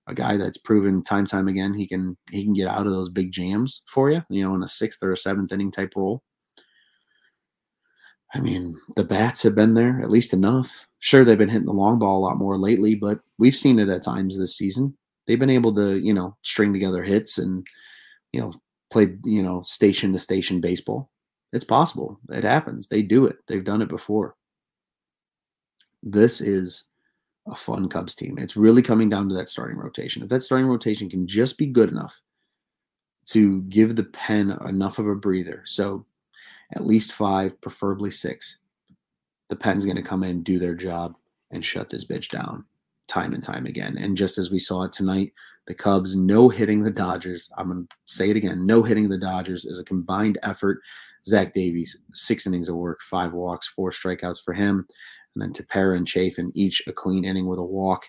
A 0.06 0.14
guy 0.14 0.36
that's 0.36 0.58
proven 0.58 1.02
time 1.02 1.24
time 1.24 1.48
again 1.48 1.72
he 1.72 1.86
can 1.86 2.18
he 2.30 2.44
can 2.44 2.52
get 2.52 2.68
out 2.68 2.86
of 2.86 2.92
those 2.92 3.08
big 3.08 3.32
jams 3.32 3.82
for 3.88 4.10
you. 4.10 4.20
You 4.28 4.44
know, 4.44 4.54
in 4.54 4.62
a 4.62 4.68
sixth 4.68 5.02
or 5.02 5.10
a 5.10 5.16
seventh 5.16 5.50
inning 5.50 5.70
type 5.70 5.94
role. 5.96 6.22
I 8.34 8.40
mean, 8.40 8.78
the 8.96 9.04
bats 9.04 9.42
have 9.44 9.54
been 9.54 9.72
there 9.72 10.00
at 10.02 10.10
least 10.10 10.34
enough. 10.34 10.86
Sure, 10.98 11.24
they've 11.24 11.38
been 11.38 11.48
hitting 11.48 11.64
the 11.66 11.72
long 11.72 11.98
ball 11.98 12.18
a 12.18 12.26
lot 12.26 12.36
more 12.36 12.58
lately, 12.58 12.94
but 12.94 13.20
we've 13.38 13.56
seen 13.56 13.78
it 13.78 13.88
at 13.88 14.02
times 14.02 14.36
this 14.36 14.54
season. 14.54 14.98
They've 15.26 15.38
been 15.38 15.48
able 15.48 15.74
to, 15.76 15.96
you 15.96 16.12
know, 16.12 16.36
string 16.42 16.74
together 16.74 17.02
hits 17.02 17.38
and, 17.38 17.66
you 18.32 18.40
know, 18.42 18.52
play, 18.90 19.16
you 19.24 19.42
know, 19.42 19.62
station 19.62 20.12
to 20.12 20.18
station 20.18 20.60
baseball. 20.60 21.10
It's 21.52 21.64
possible. 21.64 22.20
It 22.30 22.44
happens. 22.44 22.88
They 22.88 23.02
do 23.02 23.26
it. 23.26 23.36
They've 23.46 23.64
done 23.64 23.82
it 23.82 23.88
before. 23.88 24.36
This 26.02 26.40
is 26.40 26.84
a 27.46 27.54
fun 27.54 27.88
Cubs 27.88 28.14
team. 28.14 28.38
It's 28.38 28.56
really 28.56 28.82
coming 28.82 29.08
down 29.08 29.28
to 29.28 29.34
that 29.34 29.48
starting 29.48 29.78
rotation. 29.78 30.22
If 30.22 30.28
that 30.28 30.42
starting 30.42 30.66
rotation 30.66 31.08
can 31.08 31.26
just 31.26 31.56
be 31.58 31.66
good 31.66 31.90
enough 31.90 32.20
to 33.26 33.62
give 33.62 33.96
the 33.96 34.04
pen 34.04 34.56
enough 34.66 34.98
of 34.98 35.06
a 35.06 35.14
breather, 35.14 35.62
so 35.64 36.04
at 36.74 36.86
least 36.86 37.12
five, 37.12 37.58
preferably 37.60 38.10
six, 38.10 38.58
the 39.48 39.56
pen's 39.56 39.86
going 39.86 39.96
to 39.96 40.02
come 40.02 40.22
in, 40.22 40.42
do 40.42 40.58
their 40.58 40.74
job, 40.74 41.14
and 41.50 41.64
shut 41.64 41.88
this 41.88 42.04
bitch 42.04 42.28
down 42.28 42.64
time 43.08 43.32
and 43.32 43.42
time 43.42 43.64
again. 43.64 43.96
And 43.96 44.16
just 44.16 44.36
as 44.36 44.50
we 44.50 44.58
saw 44.58 44.86
tonight, 44.86 45.32
the 45.66 45.74
Cubs 45.74 46.14
no 46.14 46.50
hitting 46.50 46.82
the 46.82 46.90
Dodgers. 46.90 47.50
I'm 47.56 47.68
going 47.68 47.86
to 47.86 47.96
say 48.04 48.30
it 48.30 48.36
again 48.36 48.66
no 48.66 48.82
hitting 48.82 49.08
the 49.08 49.18
Dodgers 49.18 49.64
is 49.64 49.78
a 49.78 49.84
combined 49.84 50.38
effort 50.42 50.80
Zach 51.26 51.54
Davies, 51.54 51.96
six 52.12 52.46
innings 52.46 52.68
of 52.68 52.76
work, 52.76 52.98
five 53.08 53.32
walks, 53.32 53.68
four 53.68 53.90
strikeouts 53.90 54.42
for 54.44 54.54
him. 54.54 54.86
And 55.34 55.42
then 55.42 55.52
Tepera 55.52 55.96
and 55.96 56.08
Chafin, 56.08 56.52
each 56.54 56.82
a 56.86 56.92
clean 56.92 57.24
inning 57.24 57.46
with 57.46 57.58
a 57.58 57.64
walk. 57.64 58.04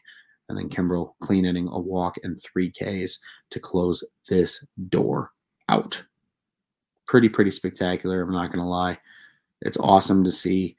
And 0.48 0.58
then 0.58 0.70
Kimbrel, 0.70 1.14
clean 1.22 1.46
inning, 1.46 1.68
a 1.72 1.80
walk, 1.80 2.16
and 2.24 2.42
three 2.42 2.72
Ks 2.72 3.20
to 3.52 3.60
close 3.60 4.04
this 4.30 4.68
door 4.90 5.30
out. 5.68 6.04
Pretty, 7.06 7.30
pretty 7.30 7.52
spectacular. 7.52 8.22
I'm 8.22 8.32
not 8.32 8.52
going 8.52 8.64
to 8.64 8.70
lie. 8.70 8.98
It's 9.62 9.78
awesome 9.78 10.24
to 10.24 10.32
see 10.32 10.76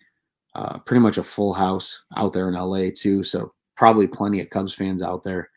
uh, 0.55 0.79
pretty 0.79 1.01
much 1.01 1.19
a 1.19 1.23
full 1.23 1.53
house 1.53 2.03
out 2.17 2.33
there 2.33 2.49
in 2.49 2.55
LA, 2.55 2.91
too. 2.95 3.23
So, 3.23 3.53
probably 3.77 4.07
plenty 4.07 4.41
of 4.41 4.51
Cubs 4.51 4.75
fans 4.75 5.03
out 5.03 5.23
there, 5.23 5.49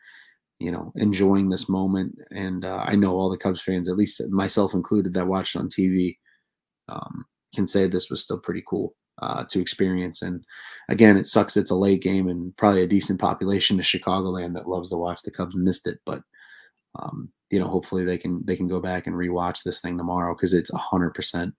you 0.58 0.70
know, 0.70 0.92
enjoying 0.96 1.50
this 1.50 1.68
moment. 1.68 2.16
And 2.30 2.64
uh, 2.64 2.82
I 2.86 2.94
know 2.94 3.14
all 3.14 3.28
the 3.28 3.36
Cubs 3.36 3.60
fans, 3.60 3.88
at 3.88 3.96
least 3.96 4.22
myself 4.30 4.72
included, 4.74 5.12
that 5.14 5.26
watched 5.26 5.56
on 5.56 5.68
TV, 5.68 6.16
um, 6.88 7.24
can 7.54 7.66
say 7.66 7.86
this 7.86 8.10
was 8.10 8.20
still 8.20 8.38
pretty 8.38 8.62
cool 8.66 8.94
uh, 9.22 9.44
to 9.44 9.60
experience. 9.60 10.22
And 10.22 10.44
again, 10.88 11.16
it 11.16 11.26
sucks 11.26 11.56
it's 11.56 11.70
a 11.70 11.76
late 11.76 12.02
game 12.02 12.28
and 12.28 12.56
probably 12.56 12.82
a 12.82 12.88
decent 12.88 13.20
population 13.20 13.78
of 13.78 13.86
Chicagoland 13.86 14.54
that 14.54 14.68
loves 14.68 14.90
to 14.90 14.96
watch 14.96 15.22
the 15.22 15.30
Cubs 15.30 15.56
missed 15.56 15.86
it. 15.86 16.00
But 16.04 16.22
um, 16.96 17.30
you 17.50 17.58
know, 17.58 17.68
hopefully 17.68 18.04
they 18.04 18.18
can 18.18 18.44
they 18.44 18.56
can 18.56 18.68
go 18.68 18.80
back 18.80 19.06
and 19.06 19.16
rewatch 19.16 19.62
this 19.62 19.80
thing 19.80 19.96
tomorrow 19.96 20.34
because 20.34 20.54
it's 20.54 20.70
hundred 20.74 21.10
percent 21.10 21.54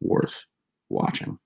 worth 0.00 0.44
watching. 0.88 1.38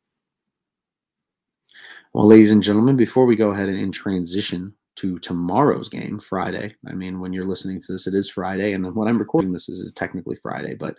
Well, 2.13 2.27
ladies 2.27 2.51
and 2.51 2.63
gentlemen, 2.63 2.97
before 2.97 3.27
we 3.27 3.37
go 3.37 3.51
ahead 3.51 3.69
and 3.69 3.93
transition 3.93 4.75
to 4.97 5.19
tomorrow's 5.19 5.91
game, 5.91 6.19
Friday. 6.19 6.75
I 6.89 6.95
mean, 6.95 7.21
when 7.21 7.35
you're 7.35 7.45
listening 7.45 7.81
to 7.83 7.93
this, 7.93 8.07
it 8.07 8.15
is 8.15 8.31
Friday, 8.31 8.73
and 8.73 8.95
when 8.95 9.09
I'm 9.09 9.19
recording 9.19 9.53
this, 9.53 9.69
is 9.69 9.93
technically 9.93 10.37
Friday, 10.43 10.75
but 10.75 10.99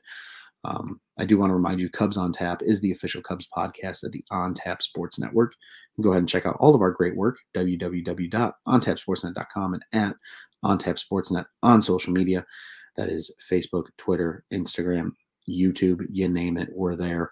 um, 0.63 0.99
I 1.17 1.25
do 1.25 1.37
want 1.37 1.49
to 1.49 1.55
remind 1.55 1.79
you, 1.79 1.89
Cubs 1.89 2.17
on 2.17 2.31
Tap 2.31 2.61
is 2.61 2.81
the 2.81 2.91
official 2.91 3.21
Cubs 3.21 3.47
podcast 3.55 4.03
of 4.03 4.11
the 4.11 4.23
On 4.31 4.53
Tap 4.53 4.81
Sports 4.81 5.19
Network. 5.19 5.53
go 6.01 6.09
ahead 6.09 6.19
and 6.19 6.29
check 6.29 6.45
out 6.45 6.57
all 6.59 6.75
of 6.75 6.81
our 6.81 6.91
great 6.91 7.15
work, 7.15 7.37
www.ontapsportsnet.com 7.55 9.73
and 9.73 9.83
at 9.93 10.15
On 10.63 10.77
Tap 10.77 10.97
Sportsnet 10.97 11.45
on 11.63 11.81
social 11.81 12.13
media. 12.13 12.45
That 12.95 13.09
is 13.09 13.33
Facebook, 13.49 13.85
Twitter, 13.97 14.43
Instagram, 14.51 15.11
YouTube, 15.49 16.05
you 16.09 16.27
name 16.27 16.57
it, 16.57 16.69
we're 16.73 16.95
there. 16.95 17.29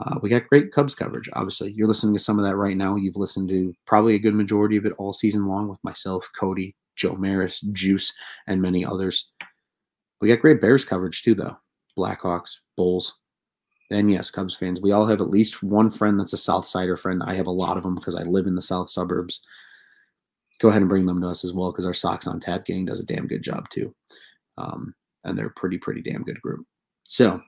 Uh, 0.00 0.18
we 0.22 0.30
got 0.30 0.48
great 0.48 0.72
Cubs 0.72 0.94
coverage. 0.94 1.28
Obviously, 1.34 1.72
you're 1.72 1.88
listening 1.88 2.14
to 2.14 2.20
some 2.20 2.38
of 2.38 2.44
that 2.44 2.56
right 2.56 2.76
now. 2.76 2.96
You've 2.96 3.16
listened 3.16 3.50
to 3.50 3.74
probably 3.86 4.14
a 4.14 4.20
good 4.20 4.34
majority 4.34 4.78
of 4.78 4.86
it 4.86 4.94
all 4.96 5.12
season 5.12 5.46
long 5.46 5.68
with 5.68 5.78
myself, 5.84 6.26
Cody, 6.38 6.74
Joe 6.96 7.16
Maris, 7.16 7.60
Juice, 7.72 8.14
and 8.46 8.62
many 8.62 8.84
others. 8.84 9.30
We 10.20 10.28
got 10.28 10.40
great 10.40 10.60
Bears 10.60 10.86
coverage 10.86 11.22
too, 11.22 11.34
though. 11.34 11.56
Blackhawks, 12.00 12.58
Bulls. 12.76 13.18
And 13.90 14.10
yes, 14.10 14.30
Cubs 14.30 14.54
fans, 14.54 14.80
we 14.80 14.92
all 14.92 15.06
have 15.06 15.20
at 15.20 15.30
least 15.30 15.62
one 15.62 15.90
friend 15.90 16.18
that's 16.18 16.32
a 16.32 16.38
South 16.38 16.66
Sider 16.66 16.96
friend. 16.96 17.22
I 17.24 17.34
have 17.34 17.48
a 17.48 17.52
lot 17.52 17.76
of 17.76 17.82
them 17.82 17.96
because 17.96 18.14
I 18.14 18.22
live 18.22 18.46
in 18.46 18.54
the 18.54 18.62
South 18.62 18.88
suburbs. 18.88 19.44
Go 20.60 20.68
ahead 20.68 20.82
and 20.82 20.88
bring 20.88 21.06
them 21.06 21.20
to 21.20 21.26
us 21.26 21.44
as 21.44 21.52
well 21.52 21.72
because 21.72 21.86
our 21.86 21.94
Sox 21.94 22.26
on 22.26 22.38
Tap 22.38 22.64
gang 22.64 22.84
does 22.84 23.00
a 23.00 23.06
damn 23.06 23.26
good 23.26 23.42
job 23.42 23.68
too. 23.70 23.92
Um, 24.58 24.94
and 25.24 25.36
they're 25.36 25.48
a 25.48 25.50
pretty, 25.50 25.78
pretty 25.78 26.02
damn 26.02 26.22
good 26.22 26.40
group. 26.40 26.64
So, 27.04 27.40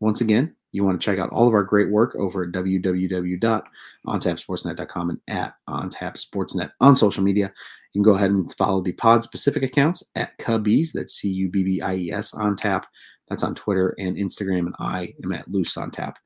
once 0.00 0.20
again, 0.20 0.54
you 0.72 0.84
want 0.84 1.00
to 1.00 1.04
check 1.04 1.18
out 1.18 1.30
all 1.30 1.48
of 1.48 1.54
our 1.54 1.64
great 1.64 1.90
work 1.90 2.14
over 2.16 2.44
at 2.44 2.52
www.ontapsportsnet.com 2.52 5.10
and 5.10 5.20
at 5.28 5.54
ontapsportsnet 5.68 6.70
on 6.80 6.94
social 6.94 7.24
media. 7.24 7.52
You 7.92 8.02
can 8.02 8.04
go 8.04 8.16
ahead 8.16 8.30
and 8.30 8.52
follow 8.54 8.82
the 8.82 8.92
pod 8.92 9.24
specific 9.24 9.62
accounts 9.62 10.02
at 10.14 10.36
Cubbies, 10.38 10.92
that's 10.92 11.14
C 11.14 11.30
U 11.30 11.48
B 11.48 11.64
B 11.64 11.80
I 11.80 11.94
E 11.96 12.12
S 12.12 12.34
on 12.34 12.54
tap, 12.56 12.86
that's 13.28 13.42
on 13.42 13.54
Twitter 13.54 13.94
and 13.98 14.16
Instagram, 14.16 14.66
and 14.66 14.74
I 14.78 15.14
am 15.24 15.32
at 15.32 15.48
Loose 15.48 15.76
on 15.76 15.90
Tap 15.90 16.18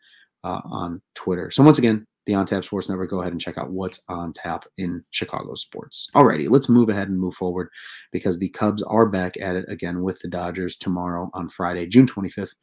uh, 0.44 0.60
on 0.64 1.02
Twitter. 1.14 1.50
So 1.50 1.62
once 1.62 1.78
again, 1.78 2.06
the 2.26 2.34
On 2.34 2.46
Tap 2.46 2.64
Sports 2.64 2.88
Network. 2.88 3.10
Go 3.10 3.20
ahead 3.20 3.32
and 3.32 3.40
check 3.40 3.58
out 3.58 3.70
what's 3.70 4.02
on 4.08 4.32
tap 4.32 4.64
in 4.76 5.04
Chicago 5.10 5.54
sports. 5.54 6.08
Alrighty, 6.14 6.48
let's 6.48 6.68
move 6.68 6.88
ahead 6.88 7.08
and 7.08 7.18
move 7.18 7.34
forward 7.34 7.68
because 8.12 8.38
the 8.38 8.48
Cubs 8.50 8.82
are 8.84 9.06
back 9.06 9.36
at 9.40 9.56
it 9.56 9.64
again 9.68 10.02
with 10.02 10.20
the 10.20 10.28
Dodgers 10.28 10.76
tomorrow 10.76 11.30
on 11.34 11.48
Friday, 11.48 11.86
June 11.86 12.06
25th 12.06 12.54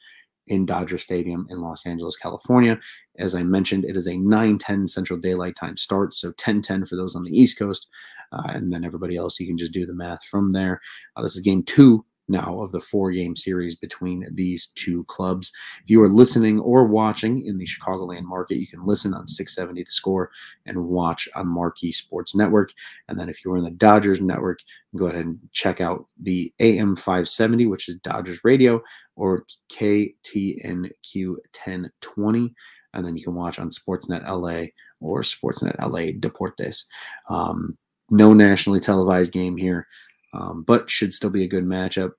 in 0.47 0.65
Dodger 0.65 0.97
Stadium 0.97 1.45
in 1.49 1.61
Los 1.61 1.85
Angeles, 1.85 2.15
California. 2.15 2.79
As 3.19 3.35
I 3.35 3.43
mentioned, 3.43 3.85
it 3.85 3.95
is 3.95 4.07
a 4.07 4.17
9:10 4.17 4.87
Central 4.87 5.19
Daylight 5.19 5.55
Time 5.55 5.77
start, 5.77 6.13
so 6.13 6.31
10:10 6.33 6.87
for 6.87 6.95
those 6.95 7.15
on 7.15 7.23
the 7.23 7.37
East 7.37 7.59
Coast, 7.59 7.87
uh, 8.31 8.51
and 8.53 8.71
then 8.71 8.85
everybody 8.85 9.15
else 9.15 9.39
you 9.39 9.47
can 9.47 9.57
just 9.57 9.73
do 9.73 9.85
the 9.85 9.93
math 9.93 10.23
from 10.23 10.53
there. 10.53 10.81
Uh, 11.15 11.21
this 11.21 11.35
is 11.35 11.41
game 11.41 11.63
two 11.63 12.05
now 12.29 12.61
of 12.61 12.71
the 12.71 12.79
four 12.79 13.11
game 13.11 13.35
series 13.35 13.75
between 13.75 14.27
these 14.33 14.67
two 14.75 15.03
clubs. 15.05 15.51
If 15.83 15.89
you 15.89 16.01
are 16.01 16.09
listening 16.09 16.59
or 16.59 16.85
watching 16.85 17.45
in 17.45 17.57
the 17.57 17.67
Chicagoland 17.67 18.23
market, 18.23 18.57
you 18.57 18.67
can 18.67 18.85
listen 18.85 19.13
on 19.13 19.27
670 19.27 19.83
The 19.83 19.89
Score 19.89 20.31
and 20.65 20.85
watch 20.85 21.27
on 21.35 21.47
Marquee 21.47 21.91
Sports 21.91 22.35
Network. 22.35 22.71
And 23.07 23.19
then 23.19 23.29
if 23.29 23.43
you're 23.43 23.57
in 23.57 23.63
the 23.63 23.71
Dodgers 23.71 24.21
network, 24.21 24.59
go 24.95 25.05
ahead 25.05 25.25
and 25.25 25.39
check 25.51 25.81
out 25.81 26.05
the 26.21 26.53
AM 26.59 26.95
570, 26.95 27.65
which 27.65 27.89
is 27.89 27.95
Dodgers 27.95 28.39
Radio, 28.43 28.81
or 29.15 29.45
KTNQ 29.71 30.91
1020. 31.15 32.53
And 32.93 33.05
then 33.05 33.17
you 33.17 33.23
can 33.23 33.35
watch 33.35 33.59
on 33.59 33.69
Sportsnet 33.69 34.27
LA 34.27 34.67
or 34.99 35.21
Sportsnet 35.21 35.75
LA 35.79 36.11
Deportes. 36.19 36.85
Um, 37.29 37.77
no 38.11 38.33
nationally 38.33 38.79
televised 38.79 39.31
game 39.31 39.57
here 39.57 39.87
um, 40.33 40.63
but 40.63 40.89
should 40.89 41.13
still 41.13 41.29
be 41.29 41.43
a 41.43 41.47
good 41.47 41.65
matchup. 41.65 42.11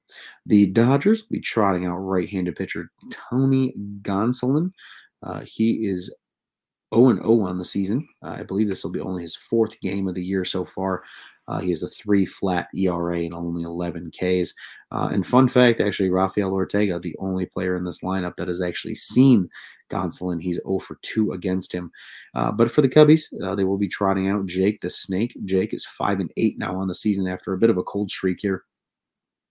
The 0.47 0.67
Dodgers 0.67 1.23
will 1.23 1.37
be 1.37 1.41
trotting 1.41 1.87
out 1.87 1.97
right-handed 1.97 2.57
pitcher 2.57 2.91
Tony 3.11 3.75
Gonsolin. 4.03 4.73
Uh, 5.23 5.43
he 5.45 5.87
is 5.87 6.15
0 6.95 7.17
0 7.17 7.41
on 7.43 7.59
the 7.59 7.65
season. 7.65 8.09
Uh, 8.23 8.37
I 8.39 8.43
believe 8.43 8.69
this 8.69 8.85
will 8.85 8.91
be 8.91 9.01
only 9.01 9.23
his 9.23 9.37
fourth 9.37 9.81
game 9.81 10.09
of 10.09 10.15
the 10.15 10.25
year 10.25 10.45
so 10.45 10.65
far. 10.65 11.05
Uh, 11.49 11.59
he 11.59 11.71
has 11.71 11.83
a 11.83 11.89
three 11.89 12.25
flat 12.25 12.69
ERA 12.75 13.19
and 13.19 13.35
only 13.35 13.65
11 13.65 14.13
Ks. 14.13 14.55
Uh, 14.93 15.11
and 15.13 15.27
fun 15.27 15.49
fact, 15.49 15.81
actually, 15.81 16.09
Rafael 16.09 16.53
Ortega, 16.53 17.01
the 17.01 17.17
only 17.19 17.47
player 17.47 17.77
in 17.77 17.85
this 17.85 18.01
lineup 18.01 18.37
that 18.37 18.47
has 18.47 18.61
actually 18.61 18.95
seen 18.95 19.49
Gonsolin. 19.91 20.41
He's 20.41 20.61
0 20.63 20.79
for 20.79 20.99
2 21.03 21.33
against 21.33 21.73
him. 21.73 21.91
Uh, 22.35 22.53
but 22.53 22.71
for 22.71 22.83
the 22.83 22.89
Cubbies, 22.89 23.33
uh, 23.43 23.57
they 23.57 23.65
will 23.65 23.79
be 23.79 23.89
trotting 23.89 24.29
out 24.29 24.47
Jake 24.47 24.81
the 24.81 24.91
Snake. 24.91 25.37
Jake 25.45 25.75
is 25.75 25.85
5 25.85 26.21
and 26.21 26.33
8 26.37 26.59
now 26.59 26.77
on 26.77 26.87
the 26.87 26.95
season 26.95 27.27
after 27.27 27.53
a 27.53 27.59
bit 27.59 27.71
of 27.71 27.79
a 27.79 27.83
cold 27.83 28.11
streak 28.11 28.39
here 28.41 28.65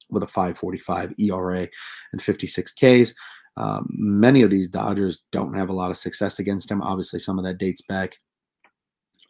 with 0.10 0.23
a 0.23 0.28
545 0.28 1.13
ERA 1.19 1.67
and 2.13 2.21
56 2.21 2.73
Ks. 2.73 3.13
Um, 3.60 3.88
many 3.91 4.41
of 4.41 4.50
these 4.50 4.69
Dodgers 4.69 5.24
don't 5.32 5.54
have 5.54 5.69
a 5.69 5.74
lot 5.74 5.91
of 5.91 5.98
success 5.98 6.39
against 6.39 6.72
him. 6.72 6.82
Obviously, 6.82 7.19
some 7.19 7.38
of 7.38 7.45
that 7.45 7.58
dates 7.58 7.82
back 7.82 8.15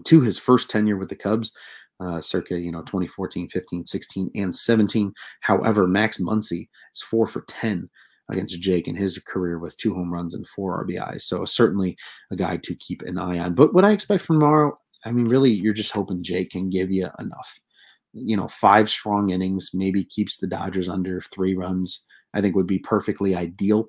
to 0.06 0.22
his 0.22 0.38
first 0.38 0.70
tenure 0.70 0.98
with 0.98 1.10
the 1.10 1.16
Cubs, 1.16 1.52
uh, 2.00 2.22
circa 2.22 2.58
you 2.58 2.72
know 2.72 2.84
2014, 2.84 3.50
15, 3.50 3.86
16, 3.86 4.32
and 4.36 4.56
17. 4.56 5.14
However, 5.42 5.88
Max 5.88 6.20
Muncy 6.20 6.70
is 6.96 7.02
four 7.02 7.28
for 7.28 7.44
10 7.48 7.90
against 8.32 8.62
Jake 8.62 8.88
in 8.88 8.96
his 8.96 9.18
career 9.18 9.58
with 9.58 9.76
two 9.78 9.96
home 9.96 10.14
runs 10.14 10.36
and 10.36 10.48
four 10.48 10.86
RBIs. 10.86 11.22
So 11.22 11.44
certainly 11.46 11.98
a 12.32 12.36
guy 12.36 12.58
to 12.58 12.76
keep 12.76 13.02
an 13.02 13.18
eye 13.18 13.40
on. 13.40 13.56
But 13.56 13.74
what 13.74 13.84
I 13.84 13.92
expect 13.92 14.24
from 14.24 14.40
tomorrow, 14.40 14.78
I 15.04 15.12
mean, 15.12 15.26
really, 15.26 15.50
you're 15.50 15.74
just 15.74 15.92
hoping 15.92 16.24
Jake 16.24 16.52
can 16.52 16.70
give 16.70 16.92
you 16.92 17.10
enough. 17.18 17.60
You 18.14 18.38
know, 18.38 18.48
five 18.48 18.90
strong 18.90 19.32
innings, 19.32 19.72
maybe 19.74 20.04
keeps 20.04 20.38
the 20.38 20.48
Dodgers 20.48 20.88
under 20.88 21.22
three 21.22 21.56
runs. 21.56 22.06
I 22.36 22.42
think 22.42 22.56
would 22.56 22.68
be 22.68 22.80
perfectly 22.80 23.36
ideal 23.36 23.88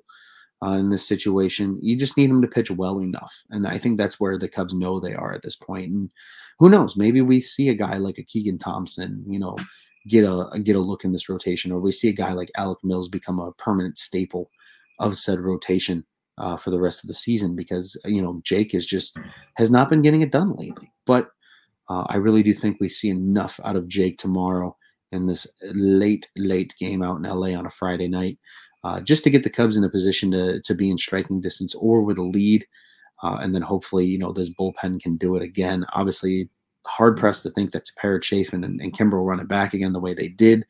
uh, 0.63 0.77
in 0.77 0.89
this 0.89 1.07
situation. 1.07 1.79
You 1.81 1.97
just 1.97 2.17
need 2.17 2.29
him 2.29 2.41
to 2.41 2.47
pitch 2.47 2.71
well 2.71 2.99
enough, 2.99 3.33
and 3.49 3.67
I 3.67 3.77
think 3.77 3.97
that's 3.97 4.19
where 4.19 4.37
the 4.37 4.49
Cubs 4.49 4.73
know 4.73 4.99
they 4.99 5.13
are 5.13 5.33
at 5.33 5.41
this 5.41 5.55
point. 5.55 5.91
And 5.91 6.11
who 6.59 6.69
knows? 6.69 6.95
Maybe 6.95 7.21
we 7.21 7.41
see 7.41 7.69
a 7.69 7.75
guy 7.75 7.97
like 7.97 8.17
a 8.17 8.23
Keegan 8.23 8.57
Thompson, 8.57 9.23
you 9.27 9.39
know, 9.39 9.57
get 10.07 10.23
a 10.23 10.59
get 10.59 10.75
a 10.75 10.79
look 10.79 11.03
in 11.03 11.11
this 11.11 11.29
rotation, 11.29 11.71
or 11.71 11.79
we 11.79 11.91
see 11.91 12.09
a 12.09 12.13
guy 12.13 12.33
like 12.33 12.51
Alec 12.55 12.79
Mills 12.83 13.09
become 13.09 13.39
a 13.39 13.53
permanent 13.53 13.97
staple 13.97 14.49
of 14.99 15.17
said 15.17 15.39
rotation 15.39 16.05
uh, 16.37 16.57
for 16.57 16.69
the 16.69 16.79
rest 16.79 17.03
of 17.03 17.07
the 17.07 17.13
season 17.13 17.55
because 17.55 17.99
you 18.05 18.21
know 18.21 18.41
Jake 18.43 18.73
is 18.73 18.85
just 18.85 19.17
has 19.57 19.71
not 19.71 19.89
been 19.89 20.01
getting 20.01 20.21
it 20.21 20.31
done 20.31 20.55
lately. 20.55 20.91
But 21.05 21.29
uh, 21.89 22.05
I 22.07 22.17
really 22.17 22.43
do 22.43 22.53
think 22.53 22.77
we 22.79 22.89
see 22.89 23.09
enough 23.09 23.59
out 23.63 23.75
of 23.75 23.87
Jake 23.87 24.17
tomorrow 24.17 24.77
in 25.11 25.27
this 25.27 25.47
late 25.73 26.29
late 26.37 26.73
game 26.79 27.03
out 27.03 27.17
in 27.17 27.23
LA 27.23 27.57
on 27.57 27.65
a 27.65 27.71
Friday 27.71 28.07
night 28.07 28.37
uh, 28.83 28.99
just 29.01 29.23
to 29.23 29.29
get 29.29 29.43
the 29.43 29.49
Cubs 29.49 29.77
in 29.77 29.83
a 29.83 29.89
position 29.89 30.31
to 30.31 30.61
to 30.61 30.73
be 30.73 30.89
in 30.89 30.97
striking 30.97 31.41
distance 31.41 31.75
or 31.75 32.01
with 32.01 32.17
a 32.17 32.23
lead, 32.23 32.65
uh, 33.23 33.37
and 33.41 33.53
then 33.53 33.61
hopefully 33.61 34.05
you 34.05 34.17
know 34.17 34.31
this 34.31 34.49
bullpen 34.49 35.01
can 35.01 35.17
do 35.17 35.35
it 35.35 35.43
again. 35.43 35.85
Obviously, 35.93 36.49
hard 36.85 37.17
pressed 37.17 37.43
to 37.43 37.49
think 37.51 37.71
that 37.71 37.85
Tepera, 37.85 38.21
Chafin, 38.23 38.63
and, 38.63 38.81
and 38.81 38.93
Kimbrel 38.93 39.25
run 39.25 39.39
it 39.39 39.47
back 39.47 39.73
again 39.73 39.93
the 39.93 39.99
way 39.99 40.13
they 40.13 40.27
did. 40.27 40.65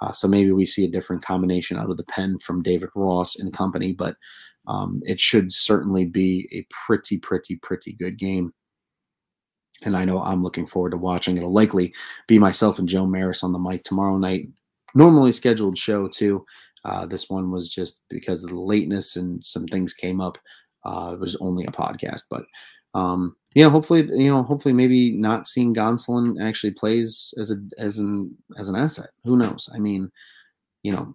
Uh, 0.00 0.10
so 0.10 0.26
maybe 0.26 0.50
we 0.50 0.66
see 0.66 0.84
a 0.84 0.90
different 0.90 1.22
combination 1.24 1.78
out 1.78 1.90
of 1.90 1.96
the 1.96 2.04
pen 2.04 2.38
from 2.40 2.62
David 2.62 2.88
Ross 2.96 3.38
and 3.38 3.52
company, 3.52 3.92
but 3.92 4.16
um, 4.66 5.00
it 5.04 5.20
should 5.20 5.52
certainly 5.52 6.04
be 6.04 6.48
a 6.52 6.66
pretty, 6.70 7.18
pretty, 7.18 7.56
pretty 7.56 7.92
good 7.92 8.18
game. 8.18 8.52
And 9.84 9.96
I 9.96 10.04
know 10.04 10.20
I'm 10.20 10.42
looking 10.42 10.66
forward 10.66 10.90
to 10.90 10.96
watching. 10.96 11.36
It'll 11.36 11.52
likely 11.52 11.92
be 12.26 12.38
myself 12.38 12.78
and 12.78 12.88
Joe 12.88 13.06
Maris 13.06 13.42
on 13.42 13.52
the 13.52 13.58
mic 13.58 13.84
tomorrow 13.84 14.16
night. 14.16 14.48
Normally 14.94 15.32
scheduled 15.32 15.78
show 15.78 16.08
too. 16.08 16.44
Uh, 16.84 17.06
this 17.06 17.30
one 17.30 17.50
was 17.50 17.70
just 17.70 18.00
because 18.08 18.42
of 18.42 18.50
the 18.50 18.60
lateness 18.60 19.16
and 19.16 19.44
some 19.44 19.66
things 19.66 19.94
came 19.94 20.20
up. 20.20 20.38
Uh, 20.84 21.12
it 21.14 21.20
was 21.20 21.36
only 21.36 21.64
a 21.64 21.70
podcast, 21.70 22.22
but 22.28 22.44
um, 22.94 23.36
you 23.54 23.62
know, 23.62 23.70
hopefully, 23.70 24.02
you 24.12 24.30
know, 24.30 24.42
hopefully, 24.42 24.74
maybe 24.74 25.12
not 25.12 25.46
seeing 25.46 25.74
Gonsolin 25.74 26.42
actually 26.42 26.72
plays 26.72 27.34
as 27.38 27.50
a 27.50 27.56
as 27.78 27.98
an 27.98 28.36
as 28.58 28.68
an 28.68 28.76
asset. 28.76 29.10
Who 29.24 29.36
knows? 29.36 29.68
I 29.74 29.78
mean, 29.78 30.10
you 30.82 30.92
know, 30.92 31.14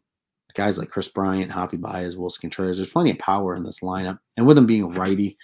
guys 0.53 0.77
like 0.77 0.89
Kris 0.89 1.07
Bryant, 1.07 1.51
Javi 1.51 1.79
Baez, 1.79 2.15
Willson 2.15 2.41
Contreras. 2.41 2.77
There's 2.77 2.89
plenty 2.89 3.11
of 3.11 3.19
power 3.19 3.55
in 3.55 3.63
this 3.63 3.79
lineup, 3.81 4.19
and 4.37 4.45
with 4.45 4.57
him 4.57 4.65
being 4.65 4.83
a 4.83 4.87
righty, 4.87 5.37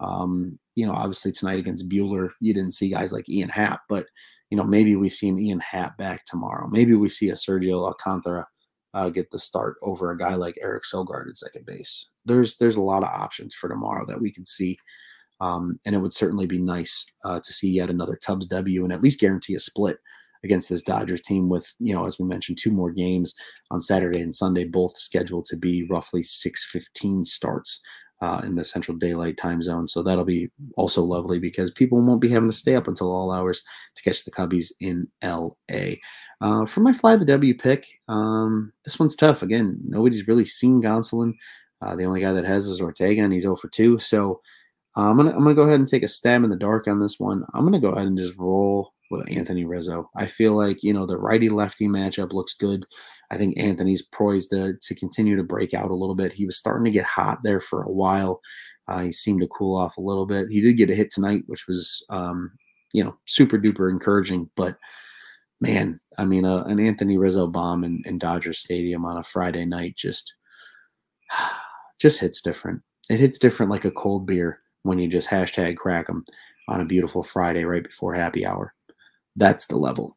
um, 0.00 0.58
you 0.74 0.86
know, 0.86 0.92
obviously 0.92 1.32
tonight 1.32 1.58
against 1.58 1.88
Buehler, 1.88 2.30
you 2.40 2.54
didn't 2.54 2.74
see 2.74 2.90
guys 2.90 3.12
like 3.12 3.28
Ian 3.28 3.50
Happ, 3.50 3.80
but 3.88 4.06
you 4.50 4.56
know, 4.56 4.64
maybe 4.64 4.96
we 4.96 5.10
see 5.10 5.28
an 5.28 5.38
Ian 5.38 5.60
Happ 5.60 5.98
back 5.98 6.24
tomorrow. 6.24 6.68
Maybe 6.68 6.94
we 6.94 7.08
see 7.08 7.28
a 7.28 7.34
Sergio 7.34 7.84
Alcantara 7.86 8.46
uh, 8.94 9.08
get 9.08 9.30
the 9.30 9.38
start 9.38 9.76
over 9.82 10.10
a 10.10 10.18
guy 10.18 10.34
like 10.34 10.58
Eric 10.62 10.84
Sogard 10.84 11.28
at 11.28 11.36
second 11.36 11.66
base. 11.66 12.10
There's 12.24 12.56
there's 12.56 12.76
a 12.76 12.82
lot 12.82 13.02
of 13.02 13.08
options 13.08 13.54
for 13.54 13.68
tomorrow 13.68 14.04
that 14.06 14.20
we 14.20 14.32
can 14.32 14.46
see, 14.46 14.78
um, 15.40 15.78
and 15.84 15.94
it 15.94 15.98
would 15.98 16.14
certainly 16.14 16.46
be 16.46 16.58
nice 16.58 17.04
uh, 17.24 17.40
to 17.40 17.52
see 17.52 17.68
yet 17.70 17.90
another 17.90 18.18
Cubs 18.24 18.46
W 18.46 18.84
and 18.84 18.92
at 18.92 19.02
least 19.02 19.20
guarantee 19.20 19.54
a 19.54 19.60
split 19.60 19.98
against 20.44 20.68
this 20.68 20.82
Dodgers 20.82 21.20
team. 21.20 21.48
With 21.48 21.72
you 21.78 21.94
know, 21.94 22.06
as 22.06 22.18
we 22.18 22.26
mentioned, 22.26 22.58
two 22.58 22.72
more 22.72 22.90
games 22.90 23.34
on 23.70 23.80
Saturday 23.80 24.20
and 24.20 24.34
Sunday, 24.34 24.64
both 24.64 24.96
scheduled 24.98 25.44
to 25.46 25.56
be 25.56 25.86
roughly 25.88 26.22
6:15 26.22 27.26
starts 27.26 27.80
uh, 28.20 28.40
in 28.44 28.54
the 28.56 28.64
Central 28.64 28.96
Daylight 28.96 29.36
Time 29.36 29.62
Zone. 29.62 29.86
So 29.86 30.02
that'll 30.02 30.24
be 30.24 30.50
also 30.76 31.02
lovely 31.02 31.38
because 31.38 31.70
people 31.70 32.00
won't 32.00 32.20
be 32.20 32.28
having 32.28 32.50
to 32.50 32.56
stay 32.56 32.74
up 32.74 32.88
until 32.88 33.12
all 33.12 33.32
hours 33.32 33.62
to 33.94 34.02
catch 34.02 34.24
the 34.24 34.30
Cubbies 34.30 34.72
in 34.80 35.08
LA. 35.22 35.96
Uh, 36.40 36.66
for 36.66 36.80
my 36.80 36.92
fly 36.92 37.16
the 37.16 37.24
W 37.24 37.56
pick, 37.56 37.86
um, 38.08 38.72
this 38.84 38.98
one's 38.98 39.16
tough. 39.16 39.42
Again, 39.42 39.78
nobody's 39.84 40.28
really 40.28 40.44
seen 40.44 40.82
Gonsolin. 40.82 41.34
Uh, 41.80 41.94
the 41.94 42.04
only 42.04 42.20
guy 42.20 42.32
that 42.32 42.44
has 42.44 42.66
is 42.66 42.80
Ortega, 42.80 43.22
and 43.22 43.32
he's 43.32 43.42
0 43.42 43.56
for 43.56 43.68
2. 43.68 43.98
So 43.98 44.40
uh, 44.96 45.10
I'm 45.10 45.16
gonna 45.16 45.30
I'm 45.30 45.38
gonna 45.38 45.54
go 45.54 45.62
ahead 45.62 45.78
and 45.78 45.88
take 45.88 46.02
a 46.02 46.08
stab 46.08 46.42
in 46.42 46.50
the 46.50 46.56
dark 46.56 46.88
on 46.88 47.00
this 47.00 47.16
one. 47.18 47.44
I'm 47.54 47.64
gonna 47.64 47.80
go 47.80 47.90
ahead 47.90 48.06
and 48.06 48.18
just 48.18 48.36
roll 48.36 48.92
with 49.10 49.30
Anthony 49.30 49.64
Rizzo. 49.64 50.10
I 50.16 50.26
feel 50.26 50.52
like 50.54 50.82
you 50.82 50.92
know 50.92 51.06
the 51.06 51.18
righty 51.18 51.48
lefty 51.48 51.86
matchup 51.86 52.32
looks 52.32 52.54
good. 52.54 52.84
I 53.30 53.36
think 53.36 53.58
Anthony's 53.58 54.02
poised 54.02 54.50
to, 54.50 54.74
to 54.80 54.94
continue 54.94 55.36
to 55.36 55.42
break 55.42 55.74
out 55.74 55.90
a 55.90 55.94
little 55.94 56.14
bit. 56.14 56.32
He 56.32 56.46
was 56.46 56.56
starting 56.56 56.84
to 56.84 56.90
get 56.90 57.04
hot 57.04 57.40
there 57.44 57.60
for 57.60 57.82
a 57.82 57.92
while. 57.92 58.40
Uh, 58.86 59.00
he 59.00 59.12
seemed 59.12 59.40
to 59.42 59.48
cool 59.48 59.76
off 59.76 59.98
a 59.98 60.02
little 60.02 60.26
bit. 60.26 60.48
He 60.50 60.60
did 60.60 60.78
get 60.78 60.90
a 60.90 60.94
hit 60.94 61.10
tonight, 61.10 61.42
which 61.46 61.66
was, 61.68 62.04
um, 62.08 62.52
you 62.94 63.04
know, 63.04 63.16
super 63.26 63.58
duper 63.58 63.90
encouraging. 63.90 64.48
But 64.56 64.78
man, 65.60 66.00
I 66.16 66.24
mean, 66.24 66.46
uh, 66.46 66.64
an 66.64 66.80
Anthony 66.80 67.18
Rizzo 67.18 67.48
bomb 67.48 67.84
in, 67.84 68.02
in 68.06 68.18
Dodger 68.18 68.54
Stadium 68.54 69.04
on 69.04 69.18
a 69.18 69.24
Friday 69.24 69.66
night 69.66 69.96
just 69.96 70.34
just 72.00 72.20
hits 72.20 72.40
different. 72.40 72.80
It 73.10 73.20
hits 73.20 73.38
different 73.38 73.70
like 73.70 73.84
a 73.84 73.90
cold 73.90 74.26
beer 74.26 74.60
when 74.84 74.98
you 74.98 75.08
just 75.08 75.28
hashtag 75.28 75.76
crack 75.76 76.06
them 76.06 76.24
on 76.68 76.80
a 76.80 76.86
beautiful 76.86 77.22
Friday 77.22 77.64
right 77.64 77.82
before 77.82 78.14
happy 78.14 78.46
hour. 78.46 78.74
That's 79.36 79.66
the 79.66 79.76
level 79.76 80.16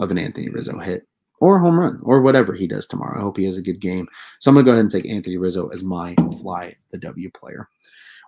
of 0.00 0.10
an 0.10 0.18
Anthony 0.18 0.48
Rizzo 0.48 0.78
hit 0.78 1.07
or 1.40 1.56
a 1.56 1.60
home 1.60 1.78
run 1.78 2.00
or 2.02 2.20
whatever 2.20 2.52
he 2.52 2.66
does 2.66 2.86
tomorrow. 2.86 3.18
I 3.18 3.22
hope 3.22 3.36
he 3.36 3.44
has 3.44 3.58
a 3.58 3.62
good 3.62 3.80
game. 3.80 4.08
So 4.38 4.50
I'm 4.50 4.54
going 4.54 4.64
to 4.64 4.68
go 4.68 4.72
ahead 4.72 4.84
and 4.84 4.90
take 4.90 5.06
Anthony 5.06 5.36
Rizzo 5.36 5.68
as 5.68 5.82
my 5.82 6.14
fly 6.40 6.76
the 6.90 6.98
W 6.98 7.30
player. 7.30 7.68